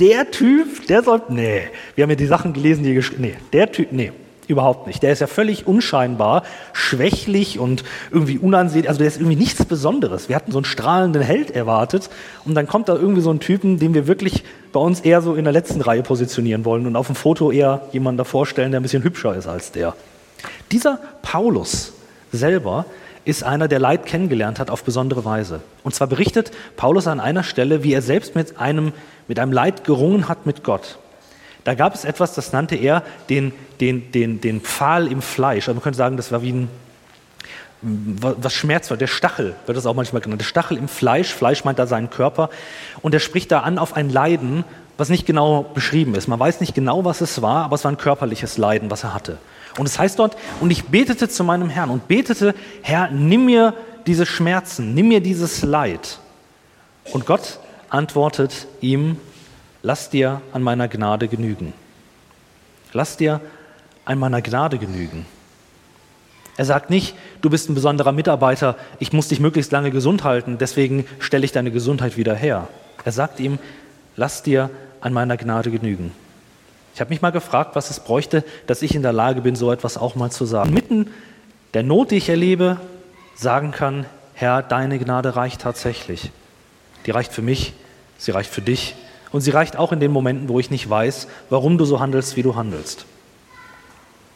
Der 0.00 0.30
Typ, 0.30 0.86
der 0.88 1.02
soll, 1.02 1.22
nee, 1.28 1.62
wir 1.94 2.02
haben 2.02 2.10
ja 2.10 2.16
die 2.16 2.26
Sachen 2.26 2.52
gelesen, 2.52 2.82
die, 2.82 3.00
nee, 3.18 3.36
der 3.52 3.70
Typ, 3.70 3.92
nee, 3.92 4.12
Überhaupt 4.48 4.86
nicht. 4.86 5.02
Der 5.02 5.12
ist 5.12 5.20
ja 5.20 5.26
völlig 5.26 5.66
unscheinbar, 5.66 6.44
schwächlich 6.72 7.58
und 7.58 7.82
irgendwie 8.12 8.38
unansehnlich. 8.38 8.88
Also 8.88 8.98
der 8.98 9.08
ist 9.08 9.16
irgendwie 9.16 9.36
nichts 9.36 9.64
Besonderes. 9.64 10.28
Wir 10.28 10.36
hatten 10.36 10.52
so 10.52 10.58
einen 10.58 10.64
strahlenden 10.64 11.22
Held 11.22 11.50
erwartet 11.50 12.10
und 12.44 12.54
dann 12.54 12.68
kommt 12.68 12.88
da 12.88 12.94
irgendwie 12.94 13.22
so 13.22 13.30
ein 13.30 13.40
Typen, 13.40 13.78
den 13.78 13.92
wir 13.94 14.06
wirklich 14.06 14.44
bei 14.72 14.78
uns 14.78 15.00
eher 15.00 15.20
so 15.20 15.34
in 15.34 15.44
der 15.44 15.52
letzten 15.52 15.80
Reihe 15.80 16.02
positionieren 16.02 16.64
wollen 16.64 16.86
und 16.86 16.94
auf 16.94 17.06
dem 17.06 17.16
Foto 17.16 17.50
eher 17.50 17.82
jemanden 17.92 18.18
da 18.18 18.24
vorstellen, 18.24 18.70
der 18.70 18.80
ein 18.80 18.82
bisschen 18.84 19.02
hübscher 19.02 19.34
ist 19.34 19.48
als 19.48 19.72
der. 19.72 19.94
Dieser 20.70 21.00
Paulus 21.22 21.92
selber 22.30 22.86
ist 23.24 23.42
einer, 23.42 23.66
der 23.66 23.80
Leid 23.80 24.06
kennengelernt 24.06 24.60
hat 24.60 24.70
auf 24.70 24.84
besondere 24.84 25.24
Weise. 25.24 25.60
Und 25.82 25.94
zwar 25.94 26.06
berichtet 26.06 26.52
Paulus 26.76 27.08
an 27.08 27.18
einer 27.18 27.42
Stelle, 27.42 27.82
wie 27.82 27.92
er 27.92 28.02
selbst 28.02 28.36
mit 28.36 28.58
einem, 28.60 28.92
mit 29.26 29.40
einem 29.40 29.52
Leid 29.52 29.82
gerungen 29.82 30.28
hat 30.28 30.46
mit 30.46 30.62
Gott. 30.62 30.98
Da 31.66 31.74
gab 31.74 31.96
es 31.96 32.04
etwas, 32.04 32.32
das 32.32 32.52
nannte 32.52 32.76
er 32.76 33.02
den, 33.28 33.52
den, 33.80 34.12
den, 34.12 34.40
den 34.40 34.60
Pfahl 34.60 35.10
im 35.10 35.20
Fleisch. 35.20 35.64
Also 35.64 35.74
man 35.74 35.82
könnte 35.82 35.96
sagen, 35.96 36.16
das 36.16 36.30
war 36.30 36.40
wie 36.40 36.52
ein, 36.52 36.68
was 37.82 38.54
schmerzvoll, 38.54 38.96
der 38.98 39.08
Stachel 39.08 39.56
wird 39.66 39.76
das 39.76 39.84
auch 39.84 39.94
manchmal 39.94 40.22
genannt. 40.22 40.40
Der 40.40 40.46
Stachel 40.46 40.76
im 40.76 40.86
Fleisch, 40.86 41.34
Fleisch 41.34 41.64
meint 41.64 41.80
da 41.80 41.88
seinen 41.88 42.08
Körper. 42.08 42.50
Und 43.02 43.14
er 43.14 43.20
spricht 43.20 43.50
da 43.50 43.62
an 43.62 43.80
auf 43.80 43.96
ein 43.96 44.10
Leiden, 44.10 44.62
was 44.96 45.08
nicht 45.08 45.26
genau 45.26 45.64
beschrieben 45.74 46.14
ist. 46.14 46.28
Man 46.28 46.38
weiß 46.38 46.60
nicht 46.60 46.72
genau, 46.72 47.04
was 47.04 47.20
es 47.20 47.42
war, 47.42 47.64
aber 47.64 47.74
es 47.74 47.82
war 47.82 47.90
ein 47.90 47.98
körperliches 47.98 48.58
Leiden, 48.58 48.88
was 48.92 49.02
er 49.02 49.12
hatte. 49.12 49.38
Und 49.76 49.86
es 49.86 49.98
heißt 49.98 50.20
dort, 50.20 50.36
und 50.60 50.70
ich 50.70 50.84
betete 50.84 51.28
zu 51.28 51.42
meinem 51.42 51.68
Herrn 51.68 51.90
und 51.90 52.06
betete, 52.06 52.54
Herr, 52.82 53.10
nimm 53.10 53.46
mir 53.46 53.74
diese 54.06 54.24
Schmerzen, 54.24 54.94
nimm 54.94 55.08
mir 55.08 55.20
dieses 55.20 55.64
Leid. 55.64 56.20
Und 57.12 57.26
Gott 57.26 57.58
antwortet 57.90 58.68
ihm, 58.80 59.18
lass 59.82 60.10
dir 60.10 60.40
an 60.52 60.62
meiner 60.62 60.88
Gnade 60.88 61.28
genügen. 61.28 61.72
Lass 62.92 63.16
dir 63.16 63.40
an 64.04 64.18
meiner 64.18 64.42
Gnade 64.42 64.78
genügen. 64.78 65.26
Er 66.56 66.64
sagt 66.64 66.88
nicht, 66.88 67.14
du 67.42 67.50
bist 67.50 67.68
ein 67.68 67.74
besonderer 67.74 68.12
Mitarbeiter, 68.12 68.76
ich 68.98 69.12
muss 69.12 69.28
dich 69.28 69.40
möglichst 69.40 69.72
lange 69.72 69.90
gesund 69.90 70.24
halten, 70.24 70.56
deswegen 70.58 71.06
stelle 71.18 71.44
ich 71.44 71.52
deine 71.52 71.70
Gesundheit 71.70 72.16
wieder 72.16 72.34
her. 72.34 72.68
Er 73.04 73.12
sagt 73.12 73.40
ihm, 73.40 73.58
lass 74.16 74.42
dir 74.42 74.70
an 75.00 75.12
meiner 75.12 75.36
Gnade 75.36 75.70
genügen. 75.70 76.12
Ich 76.94 77.00
habe 77.00 77.10
mich 77.10 77.20
mal 77.20 77.30
gefragt, 77.30 77.76
was 77.76 77.90
es 77.90 78.00
bräuchte, 78.00 78.42
dass 78.66 78.80
ich 78.80 78.94
in 78.94 79.02
der 79.02 79.12
Lage 79.12 79.42
bin, 79.42 79.54
so 79.54 79.70
etwas 79.70 79.98
auch 79.98 80.14
mal 80.14 80.30
zu 80.30 80.46
sagen. 80.46 80.72
Mitten 80.72 81.10
der 81.74 81.82
Not, 81.82 82.10
die 82.10 82.16
ich 82.16 82.30
erlebe, 82.30 82.80
sagen 83.34 83.70
kann, 83.70 84.06
Herr, 84.32 84.62
deine 84.62 84.98
Gnade 84.98 85.36
reicht 85.36 85.60
tatsächlich. 85.60 86.30
Die 87.04 87.10
reicht 87.10 87.34
für 87.34 87.42
mich, 87.42 87.74
sie 88.16 88.30
reicht 88.30 88.50
für 88.50 88.62
dich, 88.62 88.94
und 89.36 89.42
sie 89.42 89.50
reicht 89.50 89.76
auch 89.76 89.92
in 89.92 90.00
den 90.00 90.10
Momenten, 90.10 90.48
wo 90.48 90.58
ich 90.58 90.70
nicht 90.70 90.88
weiß, 90.88 91.28
warum 91.50 91.78
du 91.78 91.84
so 91.84 92.00
handelst, 92.00 92.36
wie 92.36 92.42
du 92.42 92.56
handelst. 92.56 93.04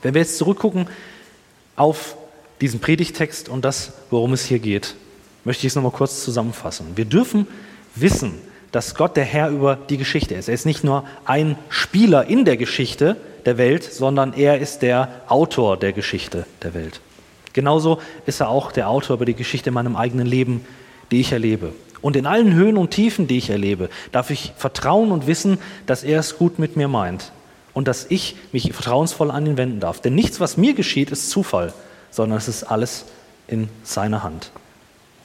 Wenn 0.03 0.15
wir 0.15 0.21
jetzt 0.21 0.37
zurückgucken 0.37 0.89
auf 1.75 2.17
diesen 2.61 2.81
Predigtext 2.81 3.49
und 3.49 3.65
das, 3.65 3.95
worum 4.11 4.35
es 4.35 4.45
hier 4.45 4.59
geht, 4.59 4.95
möchte 5.45 5.67
ich 5.67 5.73
es 5.73 5.75
nochmal 5.77 5.93
kurz 5.93 6.23
zusammenfassen. 6.23 6.87
Wir 6.97 7.07
dürfen 7.07 7.47
wissen, 7.95 8.35
dass 8.73 8.95
Gott 8.95 9.17
der 9.17 9.25
Herr 9.25 9.49
über 9.49 9.75
die 9.75 9.97
Geschichte 9.97 10.35
ist. 10.35 10.49
Er 10.49 10.55
ist 10.55 10.67
nicht 10.67 10.85
nur 10.85 11.05
ein 11.25 11.57
Spieler 11.71 12.27
in 12.27 12.45
der 12.45 12.59
Geschichte 12.59 13.17
der 13.47 13.57
Welt, 13.57 13.83
sondern 13.83 14.35
er 14.35 14.59
ist 14.59 14.83
der 14.83 15.23
Autor 15.29 15.79
der 15.79 15.93
Geschichte 15.93 16.45
der 16.63 16.75
Welt. 16.75 17.01
Genauso 17.55 18.01
ist 18.27 18.41
er 18.41 18.51
auch 18.51 18.71
der 18.71 18.89
Autor 18.91 19.17
über 19.17 19.25
die 19.25 19.35
Geschichte 19.35 19.71
in 19.71 19.75
meinem 19.75 19.97
eigenen 19.97 20.27
Leben, 20.27 20.65
die 21.11 21.21
ich 21.21 21.33
erlebe. 21.33 21.73
Und 22.03 22.17
in 22.17 22.27
allen 22.27 22.55
Höhen 22.55 22.77
und 22.77 22.91
Tiefen, 22.91 23.27
die 23.27 23.39
ich 23.39 23.51
erlebe, 23.51 23.91
darf 24.13 24.31
ich 24.31 24.53
vertrauen 24.57 25.13
und 25.13 25.27
wissen, 25.27 25.59
dass 25.87 26.03
er 26.03 26.21
es 26.21 26.39
gut 26.39 26.59
mit 26.59 26.77
mir 26.77 26.89
meint 26.89 27.33
und 27.75 27.89
dass 27.89 28.07
ich 28.09 28.37
mich 28.53 28.73
vertrauensvoll 28.73 29.31
an 29.31 29.47
ihn 29.47 29.57
wenden 29.57 29.81
darf. 29.81 30.01
Denn 30.01 30.15
nichts, 30.15 30.41
was 30.41 30.57
mir 30.57 30.75
geschieht, 30.75 31.11
ist 31.11 31.31
Zufall, 31.31 31.73
sondern 32.11 32.39
es 32.39 32.49
ist 32.49 32.65
alles 32.65 33.05
in 33.49 33.69
seiner 33.83 34.23
Hand. 34.23 34.51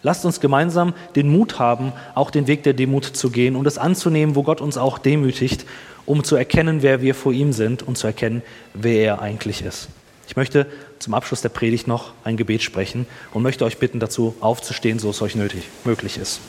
Lasst 0.04 0.26
uns 0.26 0.40
gemeinsam 0.40 0.94
den 1.16 1.30
Mut 1.30 1.58
haben, 1.58 1.92
auch 2.14 2.30
den 2.30 2.46
Weg 2.46 2.62
der 2.64 2.74
Demut 2.74 3.06
zu 3.06 3.32
gehen 3.32 3.56
und 3.56 3.66
es 3.66 3.78
anzunehmen, 3.80 4.36
wo 4.36 4.44
Gott 4.44 4.62
uns 4.62 4.78
auch 4.78 5.00
demütigt, 5.00 5.66
um 6.06 6.24
zu 6.24 6.36
erkennen, 6.36 6.84
wer 6.84 7.02
wir 7.02 7.16
vor 7.16 7.32
ihm 7.32 7.54
sind 7.54 7.82
und 7.82 7.98
zu 7.98 8.06
erkennen, 8.06 8.44
wer 8.76 9.04
er 9.04 9.22
eigentlich 9.22 9.64
ist. 9.64 9.88
Ich 10.28 10.36
möchte 10.36 10.68
zum 11.06 11.14
Abschluss 11.14 11.42
der 11.42 11.50
Predigt 11.50 11.88
noch 11.88 12.14
ein 12.24 12.36
Gebet 12.36 12.64
sprechen 12.64 13.06
und 13.32 13.44
möchte 13.44 13.64
euch 13.64 13.78
bitten, 13.78 14.00
dazu 14.00 14.36
aufzustehen, 14.40 14.98
so 14.98 15.12
es 15.12 15.22
euch 15.22 15.36
nötig, 15.36 15.70
möglich 15.84 16.18
ist. 16.18 16.40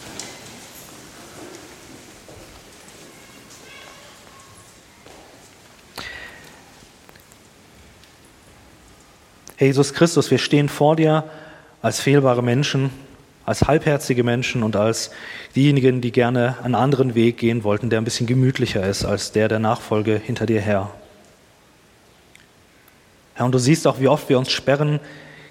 Herr 9.58 9.66
Jesus 9.66 9.92
Christus, 9.92 10.30
wir 10.30 10.38
stehen 10.38 10.70
vor 10.70 10.96
dir 10.96 11.24
als 11.82 12.00
fehlbare 12.00 12.42
Menschen, 12.42 12.88
als 13.44 13.68
halbherzige 13.68 14.24
Menschen 14.24 14.62
und 14.62 14.74
als 14.74 15.10
diejenigen, 15.54 16.00
die 16.00 16.12
gerne 16.12 16.56
einen 16.62 16.74
anderen 16.74 17.14
Weg 17.14 17.36
gehen 17.36 17.62
wollten, 17.62 17.90
der 17.90 18.00
ein 18.00 18.04
bisschen 18.04 18.26
gemütlicher 18.26 18.86
ist 18.88 19.04
als 19.04 19.32
der 19.32 19.48
der 19.48 19.58
Nachfolge 19.58 20.16
hinter 20.16 20.46
dir 20.46 20.62
her. 20.62 20.90
Herr, 23.36 23.46
und 23.46 23.52
du 23.52 23.58
siehst 23.58 23.86
auch, 23.86 24.00
wie 24.00 24.08
oft 24.08 24.28
wir 24.28 24.38
uns 24.38 24.50
sperren 24.50 24.98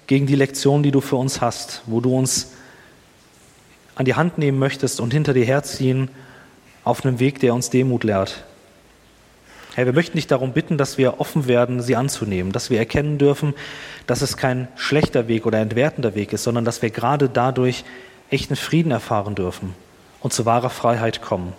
gegen 0.06 0.26
die 0.26 0.34
Lektion, 0.34 0.82
die 0.82 0.90
du 0.90 1.00
für 1.00 1.16
uns 1.16 1.40
hast, 1.40 1.82
wo 1.86 2.00
du 2.00 2.14
uns 2.14 2.52
an 3.94 4.04
die 4.04 4.14
Hand 4.14 4.36
nehmen 4.38 4.58
möchtest 4.58 5.00
und 5.00 5.12
hinter 5.12 5.32
dir 5.32 5.44
herziehen 5.46 6.10
auf 6.84 7.04
einem 7.04 7.18
Weg, 7.18 7.40
der 7.40 7.54
uns 7.54 7.70
Demut 7.70 8.04
lehrt, 8.04 8.44
Herr, 9.76 9.84
wir 9.84 9.92
möchten 9.92 10.16
dich 10.16 10.26
darum 10.26 10.52
bitten, 10.52 10.78
dass 10.78 10.96
wir 10.96 11.20
offen 11.20 11.48
werden, 11.48 11.82
sie 11.82 11.96
anzunehmen, 11.96 12.50
dass 12.50 12.70
wir 12.70 12.78
erkennen 12.78 13.18
dürfen, 13.18 13.52
dass 14.06 14.22
es 14.22 14.38
kein 14.38 14.68
schlechter 14.74 15.28
Weg 15.28 15.44
oder 15.44 15.58
entwertender 15.58 16.14
Weg 16.14 16.32
ist, 16.32 16.44
sondern 16.44 16.64
dass 16.64 16.80
wir 16.80 16.88
gerade 16.88 17.28
dadurch 17.28 17.84
echten 18.30 18.56
Frieden 18.56 18.90
erfahren 18.90 19.34
dürfen 19.34 19.74
und 20.20 20.32
zu 20.32 20.46
wahrer 20.46 20.70
Freiheit 20.70 21.20
kommen. 21.20 21.52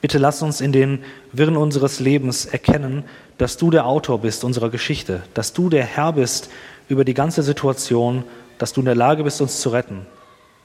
Bitte 0.00 0.18
lass 0.18 0.40
uns 0.40 0.60
in 0.60 0.70
den 0.70 1.02
Wirren 1.32 1.56
unseres 1.56 2.00
Lebens 2.00 2.46
erkennen, 2.46 3.04
dass 3.36 3.56
du 3.56 3.70
der 3.70 3.86
Autor 3.86 4.20
bist 4.20 4.44
unserer 4.44 4.70
Geschichte, 4.70 5.22
dass 5.34 5.52
du 5.52 5.68
der 5.68 5.84
Herr 5.84 6.12
bist 6.12 6.50
über 6.88 7.04
die 7.04 7.14
ganze 7.14 7.42
Situation, 7.42 8.24
dass 8.58 8.72
du 8.72 8.80
in 8.80 8.86
der 8.86 8.94
Lage 8.94 9.24
bist, 9.24 9.40
uns 9.40 9.60
zu 9.60 9.68
retten. 9.70 10.06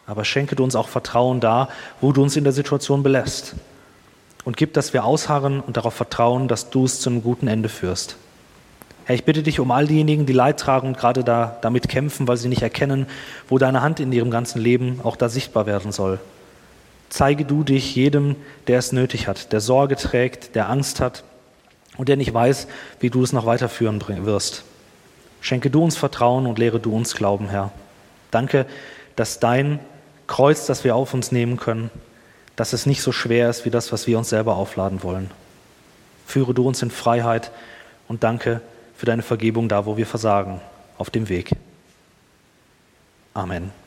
Aber 0.05 0.25
schenke 0.25 0.55
du 0.55 0.63
uns 0.63 0.75
auch 0.75 0.87
Vertrauen 0.87 1.39
da, 1.39 1.69
wo 2.01 2.11
du 2.11 2.23
uns 2.23 2.35
in 2.35 2.43
der 2.43 2.53
Situation 2.53 3.03
belässt 3.03 3.55
und 4.45 4.57
gib, 4.57 4.73
dass 4.73 4.93
wir 4.93 5.05
ausharren 5.05 5.59
und 5.61 5.77
darauf 5.77 5.93
vertrauen, 5.93 6.47
dass 6.47 6.69
du 6.69 6.85
es 6.85 6.99
zu 6.99 7.09
einem 7.09 7.23
guten 7.23 7.47
Ende 7.47 7.69
führst. 7.69 8.17
Herr, 9.05 9.15
ich 9.15 9.25
bitte 9.25 9.43
dich 9.43 9.59
um 9.59 9.71
all 9.71 9.87
diejenigen, 9.87 10.25
die 10.25 10.33
Leid 10.33 10.59
tragen 10.59 10.87
und 10.87 10.97
gerade 10.97 11.23
da, 11.23 11.57
damit 11.61 11.89
kämpfen, 11.89 12.27
weil 12.27 12.37
sie 12.37 12.47
nicht 12.47 12.61
erkennen, 12.61 13.05
wo 13.49 13.57
deine 13.57 13.81
Hand 13.81 13.99
in 13.99 14.11
ihrem 14.11 14.31
ganzen 14.31 14.61
Leben 14.61 15.01
auch 15.03 15.15
da 15.15 15.27
sichtbar 15.27 15.65
werden 15.65 15.91
soll. 15.91 16.19
Zeige 17.09 17.45
du 17.45 17.63
dich 17.63 17.95
jedem, 17.95 18.35
der 18.67 18.79
es 18.79 18.91
nötig 18.91 19.27
hat, 19.27 19.51
der 19.53 19.61
Sorge 19.61 19.95
trägt, 19.95 20.55
der 20.55 20.69
Angst 20.69 20.99
hat 20.99 21.23
und 21.97 22.09
der 22.09 22.17
nicht 22.17 22.33
weiß, 22.33 22.67
wie 22.99 23.09
du 23.09 23.23
es 23.23 23.33
noch 23.33 23.45
weiterführen 23.45 24.01
wirst. 24.25 24.63
Schenke 25.41 25.69
du 25.69 25.83
uns 25.83 25.97
Vertrauen 25.97 26.47
und 26.47 26.57
lehre 26.57 26.79
du 26.79 26.95
uns 26.95 27.15
Glauben, 27.15 27.49
Herr. 27.49 27.71
Danke, 28.31 28.65
dass 29.15 29.39
dein 29.39 29.79
Kreuz, 30.25 30.65
das 30.65 30.83
wir 30.83 30.95
auf 30.95 31.13
uns 31.13 31.31
nehmen 31.31 31.57
können, 31.57 31.91
dass 32.55 32.73
es 32.73 32.85
nicht 32.85 33.01
so 33.01 33.11
schwer 33.11 33.49
ist 33.49 33.65
wie 33.65 33.69
das, 33.69 33.91
was 33.91 34.07
wir 34.07 34.17
uns 34.17 34.29
selber 34.29 34.55
aufladen 34.55 35.03
wollen. 35.03 35.29
Führe 36.25 36.53
du 36.53 36.67
uns 36.67 36.81
in 36.81 36.91
Freiheit 36.91 37.51
und 38.07 38.23
danke 38.23 38.61
für 38.95 39.05
deine 39.05 39.21
Vergebung 39.21 39.67
da, 39.67 39.85
wo 39.85 39.97
wir 39.97 40.07
versagen, 40.07 40.61
auf 40.97 41.09
dem 41.09 41.29
Weg. 41.29 41.51
Amen. 43.33 43.82